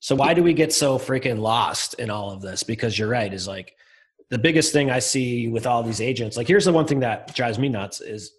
So 0.00 0.14
why 0.14 0.35
do 0.35 0.42
we 0.42 0.54
get 0.54 0.72
so 0.72 0.98
freaking 0.98 1.38
lost 1.38 1.94
in 1.94 2.11
all 2.11 2.30
of 2.30 2.42
this? 2.42 2.62
Because 2.62 2.98
you're 2.98 3.09
right, 3.09 3.33
is 3.33 3.48
like 3.48 3.74
the 4.28 4.38
biggest 4.38 4.72
thing 4.72 4.90
I 4.90 4.98
see 4.98 5.48
with 5.48 5.66
all 5.66 5.83
these 5.83 6.00
agents. 6.00 6.37
Like, 6.37 6.48
here's 6.48 6.64
the 6.64 6.72
one 6.72 6.87
thing 6.87 7.00
that 7.00 7.35
drives 7.35 7.59
me 7.59 7.68
nuts 7.68 8.00
is 8.00 8.33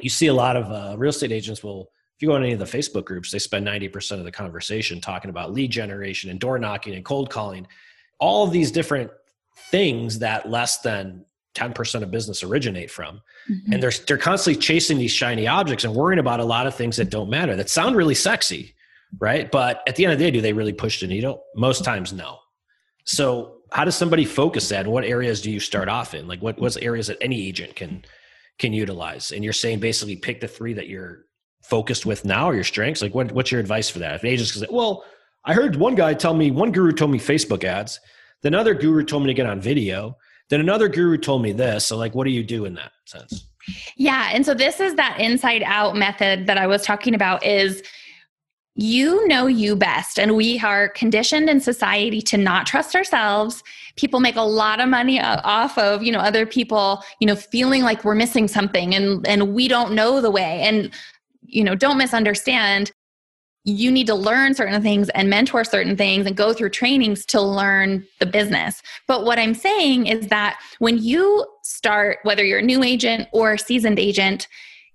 you 0.00 0.10
see 0.10 0.26
a 0.26 0.34
lot 0.34 0.56
of 0.56 0.70
uh, 0.70 0.96
real 0.96 1.10
estate 1.10 1.32
agents 1.32 1.62
will 1.62 1.90
if 2.18 2.22
you 2.22 2.28
go 2.28 2.34
on 2.34 2.42
any 2.42 2.52
of 2.52 2.58
the 2.58 2.64
Facebook 2.64 3.04
groups, 3.04 3.30
they 3.30 3.38
spend 3.38 3.64
90% 3.64 4.18
of 4.18 4.24
the 4.24 4.32
conversation 4.32 5.00
talking 5.00 5.30
about 5.30 5.52
lead 5.52 5.70
generation 5.70 6.30
and 6.30 6.40
door 6.40 6.58
knocking 6.58 6.96
and 6.96 7.04
cold 7.04 7.30
calling 7.30 7.64
all 8.18 8.44
of 8.44 8.50
these 8.50 8.72
different 8.72 9.08
things 9.70 10.18
that 10.20 10.48
less 10.48 10.78
than 10.78 11.24
10% 11.54 12.02
of 12.02 12.10
business 12.10 12.42
originate 12.42 12.90
from. 12.90 13.20
Mm-hmm. 13.50 13.72
And 13.72 13.82
they're, 13.82 13.92
they're 14.06 14.18
constantly 14.18 14.60
chasing 14.60 14.98
these 14.98 15.10
shiny 15.10 15.46
objects 15.46 15.84
and 15.84 15.94
worrying 15.94 16.20
about 16.20 16.40
a 16.40 16.44
lot 16.44 16.66
of 16.66 16.74
things 16.74 16.96
that 16.96 17.10
don't 17.10 17.28
matter 17.28 17.56
that 17.56 17.68
sound 17.68 17.96
really 17.96 18.14
sexy, 18.14 18.74
right? 19.18 19.50
But 19.50 19.82
at 19.86 19.96
the 19.96 20.04
end 20.04 20.12
of 20.12 20.18
the 20.18 20.24
day, 20.24 20.30
do 20.30 20.40
they 20.40 20.52
really 20.52 20.72
push 20.72 21.00
the 21.00 21.06
needle? 21.06 21.42
Most 21.56 21.84
times, 21.84 22.12
no. 22.12 22.38
So, 23.04 23.54
how 23.70 23.84
does 23.84 23.96
somebody 23.96 24.24
focus 24.24 24.68
that? 24.70 24.84
And 24.84 24.92
what 24.92 25.04
areas 25.04 25.42
do 25.42 25.50
you 25.50 25.60
start 25.60 25.88
off 25.88 26.14
in? 26.14 26.26
Like, 26.26 26.40
what 26.40 26.58
what's 26.58 26.76
areas 26.78 27.08
that 27.08 27.18
any 27.20 27.46
agent 27.46 27.74
can 27.74 28.04
can 28.58 28.72
utilize? 28.72 29.30
And 29.30 29.42
you're 29.42 29.52
saying 29.52 29.80
basically 29.80 30.16
pick 30.16 30.40
the 30.40 30.48
three 30.48 30.74
that 30.74 30.88
you're 30.88 31.26
focused 31.62 32.06
with 32.06 32.24
now 32.24 32.48
or 32.48 32.54
your 32.54 32.64
strengths. 32.64 33.02
Like, 33.02 33.14
what 33.14 33.32
what's 33.32 33.50
your 33.50 33.60
advice 33.60 33.90
for 33.90 33.98
that? 33.98 34.14
If 34.14 34.22
an 34.22 34.28
agent's 34.28 34.54
say, 34.54 34.66
well, 34.70 35.04
I 35.44 35.54
heard 35.54 35.76
one 35.76 35.94
guy 35.94 36.14
tell 36.14 36.34
me, 36.34 36.50
one 36.50 36.72
guru 36.72 36.92
told 36.92 37.10
me 37.10 37.18
Facebook 37.18 37.64
ads. 37.64 37.98
Then 38.42 38.54
another 38.54 38.74
guru 38.74 39.04
told 39.04 39.22
me 39.24 39.28
to 39.28 39.34
get 39.34 39.46
on 39.46 39.60
video. 39.60 40.16
Then 40.48 40.60
another 40.60 40.88
guru 40.88 41.18
told 41.18 41.42
me 41.42 41.52
this. 41.52 41.86
So, 41.86 41.96
like, 41.96 42.14
what 42.14 42.24
do 42.24 42.30
you 42.30 42.42
do 42.42 42.64
in 42.64 42.74
that 42.74 42.92
sense? 43.04 43.46
Yeah. 43.96 44.30
And 44.32 44.46
so 44.46 44.54
this 44.54 44.80
is 44.80 44.94
that 44.94 45.18
inside 45.20 45.62
out 45.64 45.96
method 45.96 46.46
that 46.46 46.56
I 46.56 46.66
was 46.66 46.82
talking 46.82 47.14
about 47.14 47.44
is 47.44 47.82
you 48.80 49.26
know 49.26 49.48
you 49.48 49.74
best 49.74 50.20
and 50.20 50.36
we 50.36 50.60
are 50.60 50.88
conditioned 50.90 51.50
in 51.50 51.60
society 51.60 52.22
to 52.22 52.36
not 52.36 52.64
trust 52.64 52.94
ourselves 52.94 53.64
people 53.96 54.20
make 54.20 54.36
a 54.36 54.40
lot 54.40 54.80
of 54.80 54.88
money 54.88 55.18
uh, 55.18 55.40
off 55.42 55.76
of 55.76 56.00
you 56.00 56.12
know 56.12 56.20
other 56.20 56.46
people 56.46 57.02
you 57.18 57.26
know 57.26 57.34
feeling 57.34 57.82
like 57.82 58.04
we're 58.04 58.14
missing 58.14 58.46
something 58.46 58.94
and 58.94 59.26
and 59.26 59.52
we 59.52 59.66
don't 59.66 59.94
know 59.94 60.20
the 60.20 60.30
way 60.30 60.60
and 60.62 60.92
you 61.42 61.64
know 61.64 61.74
don't 61.74 61.98
misunderstand 61.98 62.92
you 63.68 63.90
need 63.90 64.06
to 64.06 64.14
learn 64.14 64.54
certain 64.54 64.80
things 64.80 65.10
and 65.10 65.28
mentor 65.28 65.62
certain 65.62 65.96
things 65.96 66.26
and 66.26 66.36
go 66.36 66.54
through 66.54 66.70
trainings 66.70 67.26
to 67.26 67.40
learn 67.40 68.06
the 68.18 68.26
business. 68.26 68.82
But 69.06 69.24
what 69.24 69.38
I'm 69.38 69.54
saying 69.54 70.06
is 70.06 70.28
that 70.28 70.58
when 70.78 70.98
you 70.98 71.46
start, 71.62 72.18
whether 72.22 72.44
you're 72.44 72.60
a 72.60 72.62
new 72.62 72.82
agent 72.82 73.28
or 73.32 73.52
a 73.52 73.58
seasoned 73.58 73.98
agent, 73.98 74.48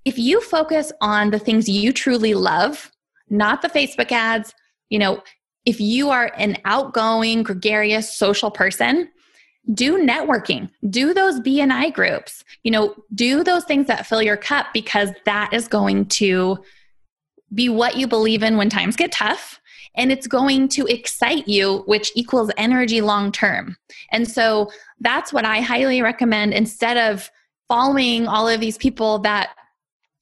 if 0.05 0.17
you 0.17 0.41
focus 0.41 0.91
on 1.01 1.29
the 1.29 1.39
things 1.39 1.69
you 1.69 1.93
truly 1.93 2.33
love, 2.33 2.91
not 3.29 3.61
the 3.61 3.69
Facebook 3.69 4.11
ads, 4.11 4.53
you 4.89 4.97
know, 4.97 5.21
if 5.65 5.79
you 5.79 6.09
are 6.09 6.31
an 6.37 6.57
outgoing, 6.65 7.43
gregarious, 7.43 8.15
social 8.15 8.49
person, 8.49 9.09
do 9.73 9.97
networking 9.97 10.69
do 10.89 11.13
those 11.13 11.39
bni 11.39 11.93
groups 11.93 12.43
you 12.63 12.71
know 12.71 12.93
do 13.15 13.45
those 13.45 13.63
things 13.63 13.87
that 13.87 14.05
fill 14.05 14.21
your 14.21 14.35
cup 14.35 14.65
because 14.73 15.09
that 15.23 15.53
is 15.53 15.69
going 15.69 16.05
to 16.05 16.61
be 17.53 17.69
what 17.69 17.97
you 17.97 18.07
believe 18.07 18.43
in 18.43 18.57
when 18.57 18.69
times 18.69 18.95
get 18.95 19.11
tough 19.11 19.59
and 19.95 20.11
it's 20.11 20.27
going 20.27 20.67
to 20.67 20.85
excite 20.87 21.47
you 21.47 21.83
which 21.85 22.11
equals 22.15 22.51
energy 22.57 23.01
long 23.01 23.31
term. 23.31 23.77
And 24.11 24.29
so 24.29 24.69
that's 24.99 25.33
what 25.33 25.45
i 25.45 25.59
highly 25.59 26.01
recommend 26.01 26.53
instead 26.53 26.97
of 26.97 27.29
following 27.67 28.27
all 28.27 28.47
of 28.47 28.59
these 28.59 28.77
people 28.77 29.19
that 29.19 29.49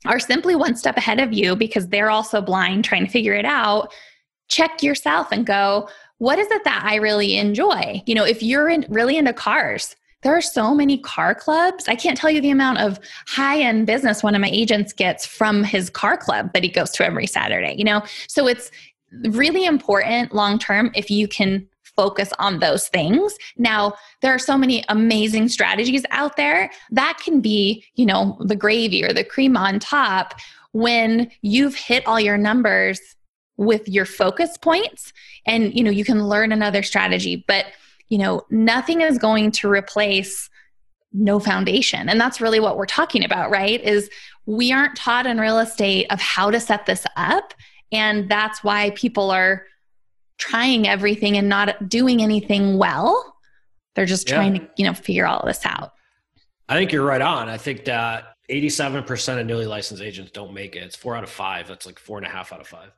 are 0.05 0.19
simply 0.19 0.55
one 0.55 0.75
step 0.75 0.97
ahead 0.97 1.19
of 1.19 1.31
you 1.31 1.55
because 1.55 1.87
they're 1.87 2.09
also 2.09 2.41
blind 2.41 2.83
trying 2.83 3.05
to 3.05 3.11
figure 3.11 3.33
it 3.33 3.45
out 3.45 3.93
check 4.49 4.81
yourself 4.81 5.31
and 5.31 5.45
go 5.45 5.87
what 6.17 6.39
is 6.39 6.47
it 6.51 6.63
that 6.63 6.83
i 6.85 6.95
really 6.95 7.37
enjoy? 7.37 8.01
You 8.05 8.15
know 8.15 8.25
if 8.25 8.43
you're 8.43 8.69
in, 8.69 8.85
really 8.89 9.17
into 9.17 9.33
cars 9.33 9.95
there 10.21 10.35
are 10.35 10.41
so 10.41 10.73
many 10.73 10.97
car 10.97 11.33
clubs. 11.33 11.87
I 11.87 11.95
can't 11.95 12.17
tell 12.17 12.29
you 12.29 12.41
the 12.41 12.51
amount 12.51 12.79
of 12.79 12.99
high 13.27 13.61
end 13.61 13.87
business 13.87 14.23
one 14.23 14.35
of 14.35 14.41
my 14.41 14.49
agents 14.49 14.93
gets 14.93 15.25
from 15.25 15.63
his 15.63 15.89
car 15.89 16.17
club 16.17 16.53
that 16.53 16.63
he 16.63 16.69
goes 16.69 16.91
to 16.91 17.05
every 17.05 17.27
Saturday, 17.27 17.75
you 17.77 17.83
know? 17.83 18.03
So 18.27 18.47
it's 18.47 18.71
really 19.23 19.65
important 19.65 20.33
long 20.33 20.59
term 20.59 20.91
if 20.95 21.09
you 21.09 21.27
can 21.27 21.67
focus 21.83 22.31
on 22.39 22.59
those 22.59 22.87
things. 22.87 23.35
Now, 23.57 23.93
there 24.21 24.33
are 24.33 24.39
so 24.39 24.57
many 24.57 24.83
amazing 24.89 25.49
strategies 25.49 26.03
out 26.11 26.37
there 26.37 26.71
that 26.91 27.19
can 27.23 27.41
be, 27.41 27.83
you 27.95 28.05
know, 28.05 28.37
the 28.39 28.55
gravy 28.55 29.03
or 29.03 29.11
the 29.11 29.23
cream 29.23 29.57
on 29.57 29.79
top 29.79 30.35
when 30.71 31.29
you've 31.41 31.75
hit 31.75 32.07
all 32.07 32.19
your 32.19 32.37
numbers 32.37 32.99
with 33.57 33.87
your 33.87 34.05
focus 34.05 34.57
points 34.57 35.13
and 35.45 35.77
you 35.77 35.83
know 35.83 35.91
you 35.91 36.03
can 36.03 36.27
learn 36.27 36.51
another 36.51 36.81
strategy 36.81 37.43
but 37.47 37.65
you 38.11 38.17
know, 38.17 38.45
nothing 38.49 38.99
is 38.99 39.17
going 39.17 39.51
to 39.51 39.69
replace 39.69 40.49
no 41.13 41.39
foundation. 41.39 42.09
And 42.09 42.19
that's 42.19 42.41
really 42.41 42.59
what 42.59 42.75
we're 42.75 42.85
talking 42.85 43.23
about, 43.23 43.49
right? 43.49 43.81
Is 43.81 44.09
we 44.45 44.73
aren't 44.73 44.97
taught 44.97 45.25
in 45.25 45.39
real 45.39 45.59
estate 45.59 46.07
of 46.11 46.19
how 46.19 46.51
to 46.51 46.59
set 46.59 46.85
this 46.85 47.05
up. 47.15 47.53
And 47.93 48.29
that's 48.29 48.65
why 48.65 48.89
people 48.91 49.31
are 49.31 49.65
trying 50.37 50.89
everything 50.89 51.37
and 51.37 51.47
not 51.47 51.87
doing 51.87 52.21
anything 52.21 52.77
well. 52.77 53.37
They're 53.95 54.05
just 54.05 54.27
yeah. 54.27 54.35
trying 54.35 54.53
to, 54.55 54.69
you 54.75 54.85
know, 54.85 54.93
figure 54.93 55.25
all 55.25 55.45
this 55.45 55.65
out. 55.65 55.93
I 56.67 56.75
think 56.75 56.91
you're 56.91 57.05
right 57.05 57.21
on. 57.21 57.47
I 57.47 57.57
think 57.57 57.85
that 57.85 58.33
87% 58.49 59.39
of 59.39 59.45
newly 59.45 59.67
licensed 59.67 60.03
agents 60.03 60.31
don't 60.31 60.53
make 60.53 60.75
it. 60.75 60.83
It's 60.83 60.97
four 60.97 61.15
out 61.15 61.23
of 61.23 61.29
five. 61.29 61.65
That's 61.65 61.85
like 61.85 61.97
four 61.97 62.17
and 62.17 62.27
a 62.27 62.29
half 62.29 62.51
out 62.51 62.59
of 62.59 62.67
five 62.67 62.91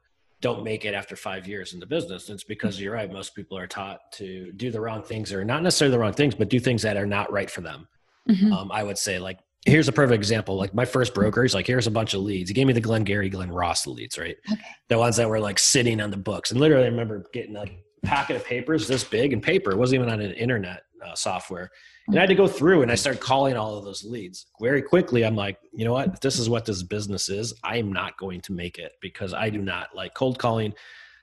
don't 0.44 0.62
make 0.62 0.84
it 0.84 0.94
after 0.94 1.16
five 1.16 1.48
years 1.48 1.74
in 1.74 1.80
the 1.80 1.86
business. 1.86 2.28
And 2.28 2.36
it's 2.36 2.44
because 2.44 2.80
you're 2.80 2.94
right. 2.94 3.12
Most 3.12 3.34
people 3.34 3.58
are 3.58 3.66
taught 3.66 4.12
to 4.16 4.52
do 4.52 4.72
the 4.72 4.82
wrong 4.82 5.02
things 5.02 5.32
or 5.32 5.46
not 5.46 5.64
necessarily 5.64 5.94
the 5.94 6.00
wrong 6.00 6.12
things, 6.12 6.36
but 6.36 6.50
do 6.50 6.60
things 6.60 6.82
that 6.82 6.98
are 6.98 7.06
not 7.06 7.32
right 7.32 7.50
for 7.50 7.62
them. 7.62 7.88
Mm-hmm. 8.30 8.52
Um, 8.52 8.72
I 8.72 8.84
would 8.84 8.98
say 8.98 9.20
like, 9.20 9.40
here's 9.66 9.88
a 9.88 9.94
perfect 9.94 10.18
example. 10.18 10.58
Like 10.58 10.74
my 10.74 10.84
first 10.84 11.14
broker, 11.14 11.42
he's 11.44 11.54
like, 11.54 11.66
here's 11.66 11.88
a 11.88 11.92
bunch 11.92 12.14
of 12.14 12.22
leads. 12.22 12.50
He 12.50 12.54
gave 12.54 12.68
me 12.68 12.74
the 12.74 12.82
Glengarry, 12.82 13.30
Glen 13.30 13.50
Ross 13.50 13.88
leads, 13.88 14.18
right? 14.18 14.36
Okay. 14.52 14.62
The 14.90 14.98
ones 14.98 15.16
that 15.16 15.30
were 15.30 15.40
like 15.40 15.60
sitting 15.60 16.02
on 16.02 16.12
the 16.12 16.18
books. 16.18 16.52
And 16.52 16.60
literally 16.60 16.84
I 16.84 16.90
remember 16.90 17.26
getting 17.32 17.56
a 17.56 17.66
packet 18.06 18.36
of 18.36 18.44
papers 18.44 18.86
this 18.86 19.06
big 19.06 19.32
and 19.32 19.42
paper. 19.42 19.72
It 19.72 19.78
wasn't 19.78 20.02
even 20.02 20.14
on 20.14 20.20
an 20.20 20.34
internet 20.34 20.84
uh, 21.04 21.16
software. 21.16 21.72
And 22.08 22.18
I 22.18 22.22
had 22.22 22.30
to 22.30 22.36
go 22.36 22.48
through 22.48 22.82
and 22.82 22.92
I 22.92 22.96
started 22.96 23.22
calling 23.22 23.56
all 23.56 23.78
of 23.78 23.86
those 23.86 24.04
leads. 24.04 24.48
Very 24.62 24.82
quickly, 24.82 25.24
I'm 25.24 25.36
like, 25.36 25.58
you 25.72 25.86
know 25.86 25.94
what? 25.94 26.10
If 26.10 26.20
this 26.20 26.38
is 26.38 26.50
what 26.50 26.66
this 26.66 26.84
business 26.84 27.30
is, 27.30 27.54
I 27.64 27.78
am 27.78 27.94
not 27.94 28.18
going 28.18 28.42
to 28.42 28.54
make 28.54 28.78
it 28.78 28.94
because 29.02 29.34
I 29.34 29.50
do 29.50 29.62
not 29.62 29.96
like 29.96 30.14
cold 30.14 30.38
calling. 30.38 30.74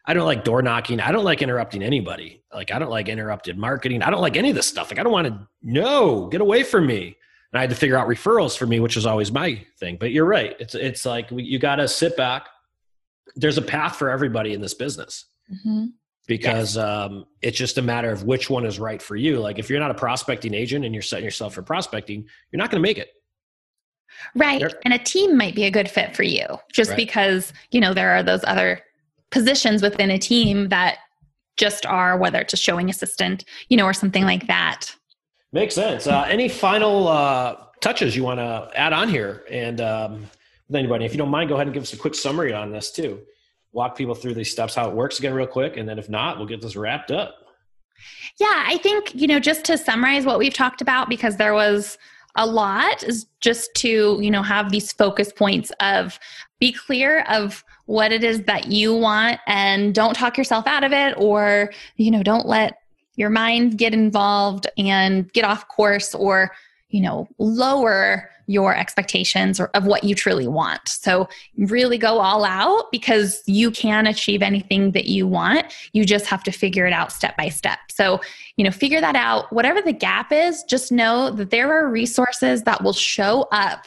I 0.06 0.14
don't 0.14 0.24
like 0.24 0.44
door 0.44 0.62
knocking. 0.62 0.98
I 1.00 1.12
don't 1.12 1.24
like 1.24 1.42
interrupting 1.42 1.82
anybody. 1.82 2.42
Like, 2.52 2.72
I 2.72 2.78
don't 2.78 2.90
like 2.90 3.08
interrupted 3.08 3.58
marketing. 3.58 4.02
I 4.02 4.10
don't 4.10 4.22
like 4.22 4.36
any 4.36 4.50
of 4.50 4.56
this 4.56 4.66
stuff. 4.66 4.90
Like, 4.90 4.98
I 4.98 5.02
don't 5.02 5.12
want 5.12 5.28
to, 5.28 5.46
no, 5.62 6.26
get 6.28 6.40
away 6.40 6.62
from 6.62 6.86
me. 6.86 7.16
And 7.52 7.58
I 7.58 7.60
had 7.60 7.70
to 7.70 7.76
figure 7.76 7.98
out 7.98 8.08
referrals 8.08 8.56
for 8.56 8.66
me, 8.66 8.80
which 8.80 8.96
was 8.96 9.04
always 9.04 9.30
my 9.30 9.62
thing. 9.78 9.98
But 10.00 10.12
you're 10.12 10.24
right. 10.24 10.56
It's, 10.58 10.74
it's 10.74 11.04
like 11.04 11.28
you 11.30 11.58
got 11.58 11.76
to 11.76 11.88
sit 11.88 12.16
back. 12.16 12.48
There's 13.36 13.58
a 13.58 13.62
path 13.62 13.96
for 13.96 14.08
everybody 14.08 14.54
in 14.54 14.62
this 14.62 14.74
business. 14.74 15.26
Mm-hmm 15.52 15.86
because 16.30 16.76
yes. 16.76 16.84
um, 16.84 17.26
it's 17.42 17.58
just 17.58 17.76
a 17.76 17.82
matter 17.82 18.08
of 18.08 18.22
which 18.22 18.48
one 18.48 18.64
is 18.64 18.78
right 18.78 19.02
for 19.02 19.16
you. 19.16 19.40
Like 19.40 19.58
if 19.58 19.68
you're 19.68 19.80
not 19.80 19.90
a 19.90 19.94
prospecting 19.94 20.54
agent 20.54 20.84
and 20.84 20.94
you're 20.94 21.02
setting 21.02 21.24
yourself 21.24 21.54
for 21.54 21.62
prospecting, 21.62 22.24
you're 22.52 22.58
not 22.58 22.70
going 22.70 22.80
to 22.80 22.88
make 22.88 22.98
it. 22.98 23.08
Right. 24.36 24.60
There. 24.60 24.70
And 24.84 24.94
a 24.94 24.98
team 24.98 25.36
might 25.36 25.56
be 25.56 25.64
a 25.64 25.72
good 25.72 25.90
fit 25.90 26.14
for 26.14 26.22
you 26.22 26.46
just 26.72 26.90
right. 26.90 26.96
because, 26.96 27.52
you 27.72 27.80
know, 27.80 27.92
there 27.92 28.12
are 28.12 28.22
those 28.22 28.44
other 28.44 28.80
positions 29.32 29.82
within 29.82 30.08
a 30.08 30.18
team 30.20 30.68
that 30.68 30.98
just 31.56 31.84
are, 31.84 32.16
whether 32.16 32.38
it's 32.38 32.52
a 32.52 32.56
showing 32.56 32.88
assistant, 32.88 33.44
you 33.68 33.76
know, 33.76 33.84
or 33.84 33.92
something 33.92 34.22
like 34.22 34.46
that. 34.46 34.94
Makes 35.52 35.74
sense. 35.74 36.06
Uh, 36.06 36.26
any 36.28 36.48
final 36.48 37.08
uh, 37.08 37.56
touches 37.80 38.14
you 38.14 38.22
want 38.22 38.38
to 38.38 38.70
add 38.76 38.92
on 38.92 39.08
here? 39.08 39.42
And 39.50 39.80
um, 39.80 40.30
with 40.68 40.76
anybody, 40.76 41.06
if 41.06 41.10
you 41.10 41.18
don't 41.18 41.28
mind, 41.28 41.48
go 41.48 41.56
ahead 41.56 41.66
and 41.66 41.74
give 41.74 41.82
us 41.82 41.92
a 41.92 41.96
quick 41.96 42.14
summary 42.14 42.52
on 42.52 42.70
this 42.70 42.92
too 42.92 43.20
walk 43.72 43.96
people 43.96 44.14
through 44.14 44.34
these 44.34 44.50
steps, 44.50 44.74
how 44.74 44.88
it 44.88 44.94
works 44.94 45.18
again, 45.18 45.32
real 45.32 45.46
quick. 45.46 45.76
And 45.76 45.88
then 45.88 45.98
if 45.98 46.08
not, 46.08 46.38
we'll 46.38 46.46
get 46.46 46.60
this 46.60 46.76
wrapped 46.76 47.10
up. 47.10 47.34
Yeah, 48.38 48.64
I 48.66 48.78
think, 48.78 49.14
you 49.14 49.26
know, 49.26 49.38
just 49.38 49.64
to 49.66 49.78
summarize 49.78 50.24
what 50.24 50.38
we've 50.38 50.54
talked 50.54 50.80
about, 50.80 51.08
because 51.08 51.36
there 51.36 51.54
was 51.54 51.98
a 52.36 52.46
lot, 52.46 53.02
is 53.02 53.26
just 53.40 53.74
to, 53.76 54.18
you 54.20 54.30
know, 54.30 54.42
have 54.42 54.70
these 54.70 54.92
focus 54.92 55.32
points 55.32 55.70
of 55.80 56.18
be 56.58 56.72
clear 56.72 57.22
of 57.28 57.64
what 57.86 58.12
it 58.12 58.24
is 58.24 58.42
that 58.44 58.66
you 58.66 58.94
want 58.94 59.40
and 59.46 59.94
don't 59.94 60.14
talk 60.14 60.38
yourself 60.38 60.66
out 60.66 60.84
of 60.84 60.92
it 60.92 61.14
or, 61.16 61.72
you 61.96 62.10
know, 62.10 62.22
don't 62.22 62.46
let 62.46 62.78
your 63.16 63.30
mind 63.30 63.76
get 63.78 63.92
involved 63.92 64.66
and 64.78 65.32
get 65.32 65.44
off 65.44 65.68
course 65.68 66.14
or, 66.14 66.52
you 66.90 67.00
know, 67.00 67.28
lower 67.38 68.30
your 68.50 68.76
expectations 68.76 69.60
or 69.60 69.70
of 69.74 69.86
what 69.86 70.02
you 70.02 70.12
truly 70.12 70.48
want. 70.48 70.88
So 70.88 71.28
really 71.56 71.98
go 71.98 72.18
all 72.18 72.44
out 72.44 72.90
because 72.90 73.42
you 73.46 73.70
can 73.70 74.08
achieve 74.08 74.42
anything 74.42 74.90
that 74.90 75.06
you 75.06 75.26
want. 75.28 75.72
You 75.92 76.04
just 76.04 76.26
have 76.26 76.42
to 76.42 76.50
figure 76.50 76.84
it 76.84 76.92
out 76.92 77.12
step 77.12 77.36
by 77.36 77.48
step. 77.48 77.78
So, 77.90 78.20
you 78.56 78.64
know, 78.64 78.72
figure 78.72 79.00
that 79.00 79.14
out. 79.14 79.52
Whatever 79.52 79.80
the 79.80 79.92
gap 79.92 80.32
is, 80.32 80.64
just 80.64 80.90
know 80.90 81.30
that 81.30 81.50
there 81.50 81.72
are 81.72 81.88
resources 81.88 82.64
that 82.64 82.82
will 82.82 82.92
show 82.92 83.46
up 83.52 83.86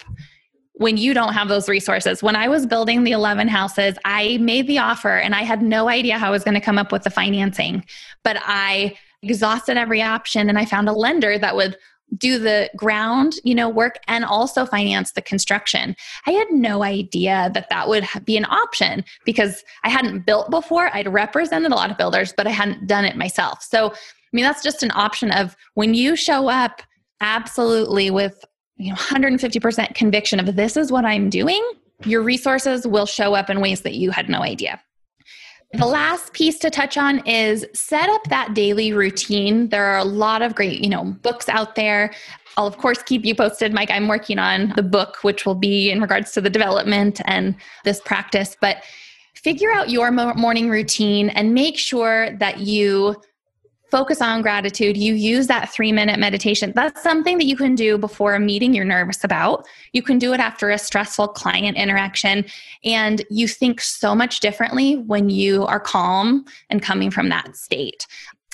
when 0.76 0.96
you 0.96 1.14
don't 1.14 1.34
have 1.34 1.50
those 1.50 1.68
resources. 1.68 2.24
When 2.24 2.38
I 2.38 2.48
was 2.48 2.66
building 2.66 3.04
the 3.04 3.12
11 3.12 3.50
houses, 3.50 3.98
I 4.06 4.38
made 4.38 4.68
the 4.68 4.80
offer 4.80 5.18
and 5.18 5.36
I 5.36 5.42
had 5.42 5.62
no 5.62 5.90
idea 5.90 6.18
how 6.18 6.28
I 6.28 6.32
was 6.32 6.46
going 6.46 6.56
to 6.56 6.62
come 6.62 6.78
up 6.78 6.92
with 6.92 7.04
the 7.04 7.10
financing, 7.10 7.84
but 8.24 8.38
I 8.42 8.98
exhausted 9.22 9.78
every 9.78 10.02
option 10.02 10.50
and 10.50 10.58
I 10.58 10.66
found 10.66 10.90
a 10.90 10.94
lender 10.94 11.38
that 11.38 11.56
would 11.56 11.78
do 12.18 12.38
the 12.38 12.70
ground 12.76 13.34
you 13.44 13.56
know 13.56 13.68
work 13.68 13.98
and 14.08 14.24
also 14.24 14.66
finance 14.66 15.14
the 15.14 15.22
construction. 15.22 15.96
I 16.28 16.32
had 16.32 16.48
no 16.52 16.84
idea 16.84 17.50
that 17.54 17.70
that 17.70 17.88
would 17.88 18.08
be 18.26 18.38
an 18.38 18.46
option 18.46 19.04
because 19.26 19.64
i 19.84 19.90
hadn't 19.90 20.26
built 20.26 20.50
before. 20.52 20.90
I'd 20.96 21.12
represented 21.12 21.72
a 21.72 21.76
lot 21.76 21.92
of 21.92 21.98
builders 21.98 22.34
but 22.36 22.48
i 22.48 22.52
hadn't 22.52 22.88
done 22.88 23.06
it 23.06 23.16
myself. 23.16 23.64
So 23.64 23.92
i 23.92 23.96
mean 24.32 24.44
that's 24.44 24.64
just 24.64 24.84
an 24.84 24.92
option 24.94 25.32
of 25.32 25.56
when 25.74 25.94
you 25.94 26.16
show 26.16 26.50
up 26.50 26.82
absolutely 27.22 28.12
with 28.12 28.44
you 28.78 28.90
know 28.90 28.96
150% 28.96 29.96
conviction 29.96 30.40
of 30.40 30.56
this 30.56 30.76
is 30.76 30.92
what 30.92 31.06
i'm 31.06 31.30
doing 31.30 31.64
your 32.06 32.22
resources 32.22 32.86
will 32.86 33.06
show 33.06 33.34
up 33.34 33.50
in 33.50 33.62
ways 33.62 33.82
that 33.82 33.94
you 33.94 34.12
had 34.12 34.30
no 34.30 34.42
idea 34.42 34.82
the 35.74 35.86
last 35.86 36.34
piece 36.34 36.60
to 36.60 36.70
touch 36.70 36.98
on 36.98 37.26
is 37.28 37.66
set 37.74 38.10
up 38.10 38.24
that 38.30 38.54
daily 38.54 38.94
routine. 38.94 39.70
There 39.70 39.86
are 39.86 39.98
a 39.98 40.04
lot 40.04 40.42
of 40.42 40.54
great, 40.54 40.82
you 40.82 40.90
know, 40.90 41.06
books 41.24 41.50
out 41.50 41.76
there. 41.76 42.14
I'll 42.58 42.68
of 42.68 42.78
course 42.78 43.02
keep 43.02 43.26
you 43.26 43.34
posted, 43.34 43.74
Mike. 43.74 43.90
I'm 43.90 44.08
working 44.08 44.38
on 44.38 44.74
the 44.76 44.84
book, 44.84 45.18
which 45.24 45.46
will 45.46 45.56
be 45.56 45.90
in 45.90 46.00
regards 46.00 46.32
to 46.34 46.42
the 46.42 46.50
development 46.50 47.22
and 47.26 47.56
this 47.84 48.00
practice. 48.02 48.56
But 48.60 48.84
figure 49.34 49.72
out 49.72 49.90
your 49.90 50.12
morning 50.12 50.70
routine 50.70 51.30
and 51.30 51.54
make 51.54 51.78
sure 51.78 52.38
that 52.38 52.60
you 52.60 53.16
focus 53.94 54.24
on 54.24 54.42
gratitude. 54.42 54.98
You 54.98 55.14
use 55.14 55.46
that 55.46 55.72
three 55.72 55.92
minute 55.92 56.20
meditation. 56.20 56.74
That's 56.74 57.04
something 57.04 57.38
that 57.38 57.46
you 57.46 57.56
can 57.56 57.76
do 57.76 58.00
before 58.00 58.34
a 58.34 58.40
meeting 58.40 58.74
you're 58.74 58.86
nervous 58.86 59.24
about. 59.24 59.68
You 59.92 60.02
can 60.02 60.18
do 60.18 60.34
it 60.34 60.40
after 60.40 60.72
a 60.72 60.80
stressful 60.80 61.28
client 61.28 61.78
interaction. 61.78 62.44
And 62.84 63.24
you 63.30 63.48
think 63.48 63.82
so 63.82 64.16
much 64.16 64.40
differently 64.40 64.96
when 64.96 65.30
you 65.30 65.66
are 65.66 65.80
calm 65.80 66.44
and 66.72 66.82
coming 66.82 67.12
from 67.12 67.30
that 67.30 67.56
state. 67.56 68.08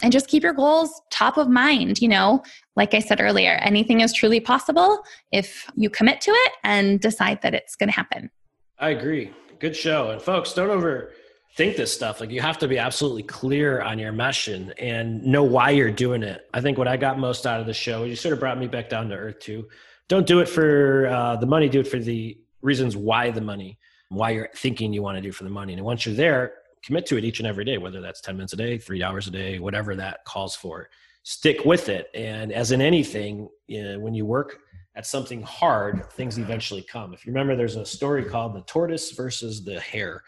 And 0.04 0.12
just 0.12 0.28
keep 0.28 0.44
your 0.44 0.52
goals 0.52 1.02
top 1.10 1.38
of 1.38 1.48
mind. 1.48 2.02
You 2.02 2.10
know, 2.10 2.44
like 2.76 2.94
I 2.94 3.00
said 3.00 3.22
earlier, 3.22 3.54
anything 3.62 4.02
is 4.02 4.12
truly 4.12 4.42
possible 4.42 5.02
if 5.32 5.72
you 5.78 5.90
commit 5.90 6.20
to 6.20 6.32
it 6.32 6.52
and 6.66 7.00
decide 7.00 7.42
that 7.44 7.54
it's 7.54 7.78
going 7.78 7.88
to 7.88 7.96
happen. 7.96 8.30
I 8.78 8.90
agree. 8.90 9.32
Good 9.60 9.78
show. 9.78 10.12
And 10.12 10.22
folks, 10.22 10.52
don't 10.52 10.70
over 10.70 11.14
think 11.56 11.76
this 11.76 11.94
stuff. 11.94 12.20
Like 12.20 12.32
you 12.32 12.42
have 12.42 12.58
to 12.60 12.68
be 12.68 12.78
absolutely 12.78 13.24
clear 13.24 13.82
on 13.82 14.00
your 14.00 14.12
mission 14.12 14.74
and 14.78 15.24
know 15.24 15.44
why 15.44 15.72
you're 15.72 15.92
doing 15.92 16.24
it. 16.24 16.48
I 16.54 16.62
think 16.62 16.78
what 16.78 16.88
I 16.88 16.98
got 16.98 17.20
most 17.20 17.46
out 17.46 17.60
of 17.60 17.66
the 17.66 17.74
show, 17.74 18.04
you 18.04 18.16
sort 18.16 18.34
of 18.34 18.40
brought 18.40 18.58
me 18.58 18.68
back 18.68 18.90
down 18.90 19.10
to 19.10 19.16
earth 19.16 19.40
too. 19.40 19.68
Don't 20.08 20.26
do 20.26 20.40
it 20.40 20.50
for 20.50 21.08
uh, 21.08 21.36
the 21.36 21.46
money. 21.46 21.70
Do 21.70 21.82
it 21.82 21.88
for 21.88 22.00
the 22.00 22.38
reasons 22.62 22.96
why 22.96 23.32
the 23.32 23.42
money, 23.42 23.78
why 24.10 24.32
you're 24.32 24.50
thinking 24.56 24.94
you 24.94 25.02
want 25.02 25.18
to 25.18 25.22
do 25.22 25.32
for 25.32 25.44
the 25.44 25.50
money. 25.50 25.74
And 25.74 25.84
once 25.84 26.06
you're 26.06 26.16
there, 26.16 26.54
commit 26.84 27.06
to 27.08 27.18
it 27.18 27.26
each 27.26 27.40
and 27.40 27.48
every 27.48 27.66
day, 27.66 27.78
whether 27.78 28.02
that's 28.02 28.22
10 28.22 28.36
minutes 28.36 28.54
a 28.54 28.58
day, 28.58 28.78
three 28.78 29.04
hours 29.04 29.28
a 29.28 29.32
day, 29.32 29.60
whatever 29.60 29.96
that 29.96 30.24
calls 30.26 30.56
for. 30.56 30.90
Stick 31.24 31.66
with 31.66 31.90
it. 31.90 32.10
And 32.14 32.52
as 32.52 32.72
in 32.72 32.82
anything, 32.82 33.50
you 33.68 33.84
know, 33.84 34.00
when 34.00 34.14
you 34.14 34.26
work 34.26 34.62
at 34.96 35.06
something 35.06 35.42
hard, 35.44 36.12
things 36.14 36.38
eventually 36.38 36.82
come. 36.82 37.14
If 37.14 37.26
you 37.26 37.32
remember, 37.32 37.56
there's 37.56 37.76
a 37.76 37.86
story 37.86 38.24
called 38.24 38.56
the 38.56 38.62
tortoise 38.62 39.12
versus 39.12 39.64
the 39.64 39.80
hare 39.80 40.24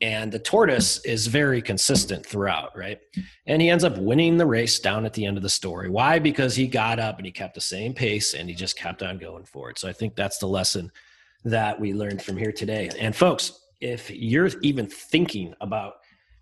and 0.00 0.32
the 0.32 0.38
tortoise 0.38 0.98
is 1.04 1.26
very 1.26 1.62
consistent 1.62 2.26
throughout, 2.26 2.76
right? 2.76 3.00
And 3.46 3.62
he 3.62 3.70
ends 3.70 3.84
up 3.84 3.96
winning 3.96 4.36
the 4.36 4.46
race 4.46 4.78
down 4.78 5.06
at 5.06 5.12
the 5.12 5.24
end 5.24 5.36
of 5.36 5.42
the 5.42 5.48
story. 5.48 5.88
Why? 5.88 6.18
Because 6.18 6.56
he 6.56 6.66
got 6.66 6.98
up 6.98 7.16
and 7.18 7.26
he 7.26 7.32
kept 7.32 7.54
the 7.54 7.60
same 7.60 7.94
pace 7.94 8.34
and 8.34 8.48
he 8.48 8.54
just 8.54 8.76
kept 8.76 9.02
on 9.02 9.18
going 9.18 9.44
forward. 9.44 9.78
So 9.78 9.88
I 9.88 9.92
think 9.92 10.16
that's 10.16 10.38
the 10.38 10.48
lesson 10.48 10.90
that 11.44 11.78
we 11.78 11.94
learned 11.94 12.22
from 12.22 12.36
here 12.36 12.52
today. 12.52 12.90
And 12.98 13.14
folks, 13.14 13.60
if 13.80 14.10
you're 14.10 14.50
even 14.62 14.86
thinking 14.86 15.54
about 15.60 15.94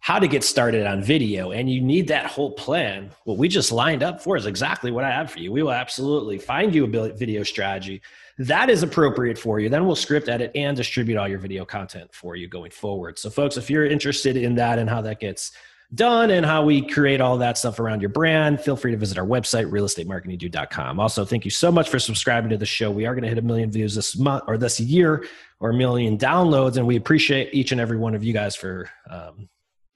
how 0.03 0.19
to 0.19 0.27
get 0.27 0.43
started 0.45 0.87
on 0.87 1.01
video 1.01 1.53
and 1.53 1.71
you 1.71 1.81
need 1.81 2.09
that 2.09 2.27
whole 2.27 2.51
plan, 2.51 3.11
what 3.25 3.39
we 3.39 3.49
just 3.49 3.73
lined 3.73 4.03
up 4.03 4.21
for 4.21 4.37
is 4.37 4.47
exactly 4.47 4.91
what 4.91 5.05
I 5.05 5.11
have 5.11 5.31
for 5.31 5.39
you. 5.39 5.53
We 5.53 5.63
will 5.63 5.73
absolutely 5.73 6.39
find 6.39 6.75
you 6.75 6.85
a 6.85 7.13
video 7.13 7.45
strategy 7.45 8.03
that 8.39 8.69
is 8.69 8.83
appropriate 8.83 9.39
for 9.39 9.61
you. 9.61 9.69
Then 9.69 9.87
we'll 9.87 9.95
script 9.95 10.29
edit 10.29 10.51
and 10.57 10.77
distribute 10.77 11.17
all 11.17 11.29
your 11.29 11.39
video 11.39 11.65
content 11.65 12.13
for 12.13 12.35
you 12.35 12.49
going 12.49 12.73
forward. 12.73 13.19
So, 13.19 13.31
folks, 13.31 13.57
if 13.57 13.71
you're 13.71 13.87
interested 13.87 14.37
in 14.37 14.57
that 14.57 14.81
and 14.81 14.91
how 14.91 15.03
that 15.03 15.21
gets 15.21 15.53
done 15.95 16.31
and 16.31 16.45
how 16.45 16.65
we 16.65 16.81
create 16.81 17.21
all 17.21 17.39
that 17.39 17.57
stuff 17.57 17.79
around 17.79 18.01
your 18.01 18.09
brand, 18.09 18.61
feel 18.61 18.77
free 18.77 18.91
to 18.91 18.97
visit 18.97 19.19
our 19.19 19.27
website, 19.27 19.71
realestatemarketingdude.com. 19.71 20.99
Also, 20.99 21.25
thank 21.25 21.45
you 21.45 21.51
so 21.51 21.71
much 21.71 21.91
for 21.91 21.99
subscribing 21.99 22.51
to 22.51 22.57
the 22.57 22.67
show. 22.67 22.91
We 22.91 23.07
are 23.07 23.15
going 23.15 23.23
to 23.23 23.29
hit 23.29 23.39
a 23.39 23.43
million 23.43 23.71
views 23.71 23.95
this 23.95 24.17
month 24.17 24.45
or 24.49 24.57
this 24.57 24.81
year 24.81 25.27
or 25.61 25.71
a 25.71 25.75
million 25.75 26.17
downloads. 26.17 26.79
And 26.79 26.87
we 26.87 26.97
appreciate 26.97 27.53
each 27.53 27.73
and 27.73 27.81
every 27.81 27.99
one 27.99 28.15
of 28.15 28.25
you 28.25 28.33
guys 28.33 28.57
for 28.57 28.89
um, 29.11 29.49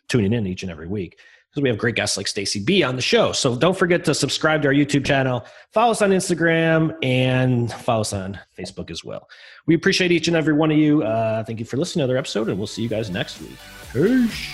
tuning 0.09 0.33
in 0.33 0.47
each 0.47 0.63
and 0.63 0.71
every 0.71 0.87
week 0.87 1.19
because 1.57 1.63
we 1.63 1.69
have 1.71 1.79
great 1.79 1.95
guests 1.95 2.19
like 2.19 2.27
Stacy 2.27 2.63
B 2.63 2.83
on 2.83 2.97
the 2.97 3.03
show. 3.03 3.33
So 3.33 3.57
don't 3.57 3.77
forget 3.77 4.05
to 4.05 4.15
subscribe 4.15 4.61
to 4.63 4.69
our 4.69 4.75
YouTube 4.75 5.07
channel, 5.07 5.45
follow 5.73 5.93
us 5.93 6.03
on 6.03 6.11
Instagram, 6.11 6.95
and 7.03 7.73
follow 7.73 8.03
us 8.03 8.13
on 8.13 8.39
Facebook 8.59 8.91
as 8.91 9.03
well. 9.03 9.29
We 9.67 9.75
appreciate 9.75 10.13
each 10.13 10.29
and 10.29 10.37
every 10.37 10.53
one 10.53 10.71
of 10.71 10.77
you. 10.77 11.03
Uh, 11.03 11.45
thank 11.45 11.59
you 11.59 11.65
for 11.65 11.79
listening 11.79 12.01
to 12.01 12.05
another 12.05 12.19
episode, 12.19 12.49
and 12.49 12.59
we'll 12.59 12.67
see 12.67 12.83
you 12.83 12.89
guys 12.89 13.09
next 13.09 13.41
week. 13.41 13.57
Peace. 13.93 14.51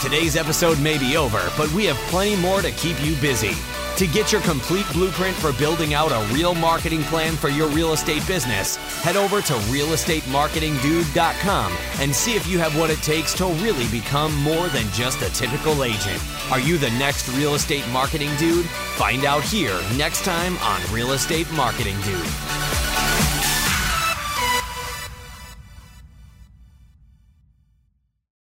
Today's 0.00 0.36
episode 0.36 0.80
may 0.80 0.96
be 0.96 1.16
over, 1.16 1.42
but 1.56 1.70
we 1.72 1.84
have 1.86 1.96
plenty 2.08 2.36
more 2.40 2.62
to 2.62 2.70
keep 2.70 2.98
you 3.04 3.14
busy. 3.16 3.52
To 3.98 4.06
get 4.06 4.30
your 4.30 4.40
complete 4.42 4.86
blueprint 4.92 5.36
for 5.36 5.52
building 5.54 5.92
out 5.92 6.12
a 6.12 6.24
real 6.32 6.54
marketing 6.54 7.02
plan 7.02 7.34
for 7.34 7.48
your 7.48 7.66
real 7.66 7.94
estate 7.94 8.24
business, 8.28 8.76
head 9.02 9.16
over 9.16 9.42
to 9.42 9.54
realestatemarketingdude.com 9.54 11.72
and 11.98 12.14
see 12.14 12.36
if 12.36 12.46
you 12.46 12.60
have 12.60 12.78
what 12.78 12.90
it 12.90 13.02
takes 13.02 13.34
to 13.34 13.46
really 13.46 13.88
become 13.88 14.32
more 14.36 14.68
than 14.68 14.88
just 14.92 15.20
a 15.22 15.30
typical 15.30 15.82
agent. 15.82 16.22
Are 16.48 16.60
you 16.60 16.78
the 16.78 16.90
next 16.90 17.28
real 17.30 17.56
estate 17.56 17.88
marketing 17.88 18.30
dude? 18.36 18.66
Find 18.66 19.24
out 19.24 19.42
here 19.42 19.76
next 19.96 20.24
time 20.24 20.56
on 20.58 20.80
Real 20.92 21.10
Estate 21.10 21.50
Marketing 21.54 22.00
Dude. 22.02 22.24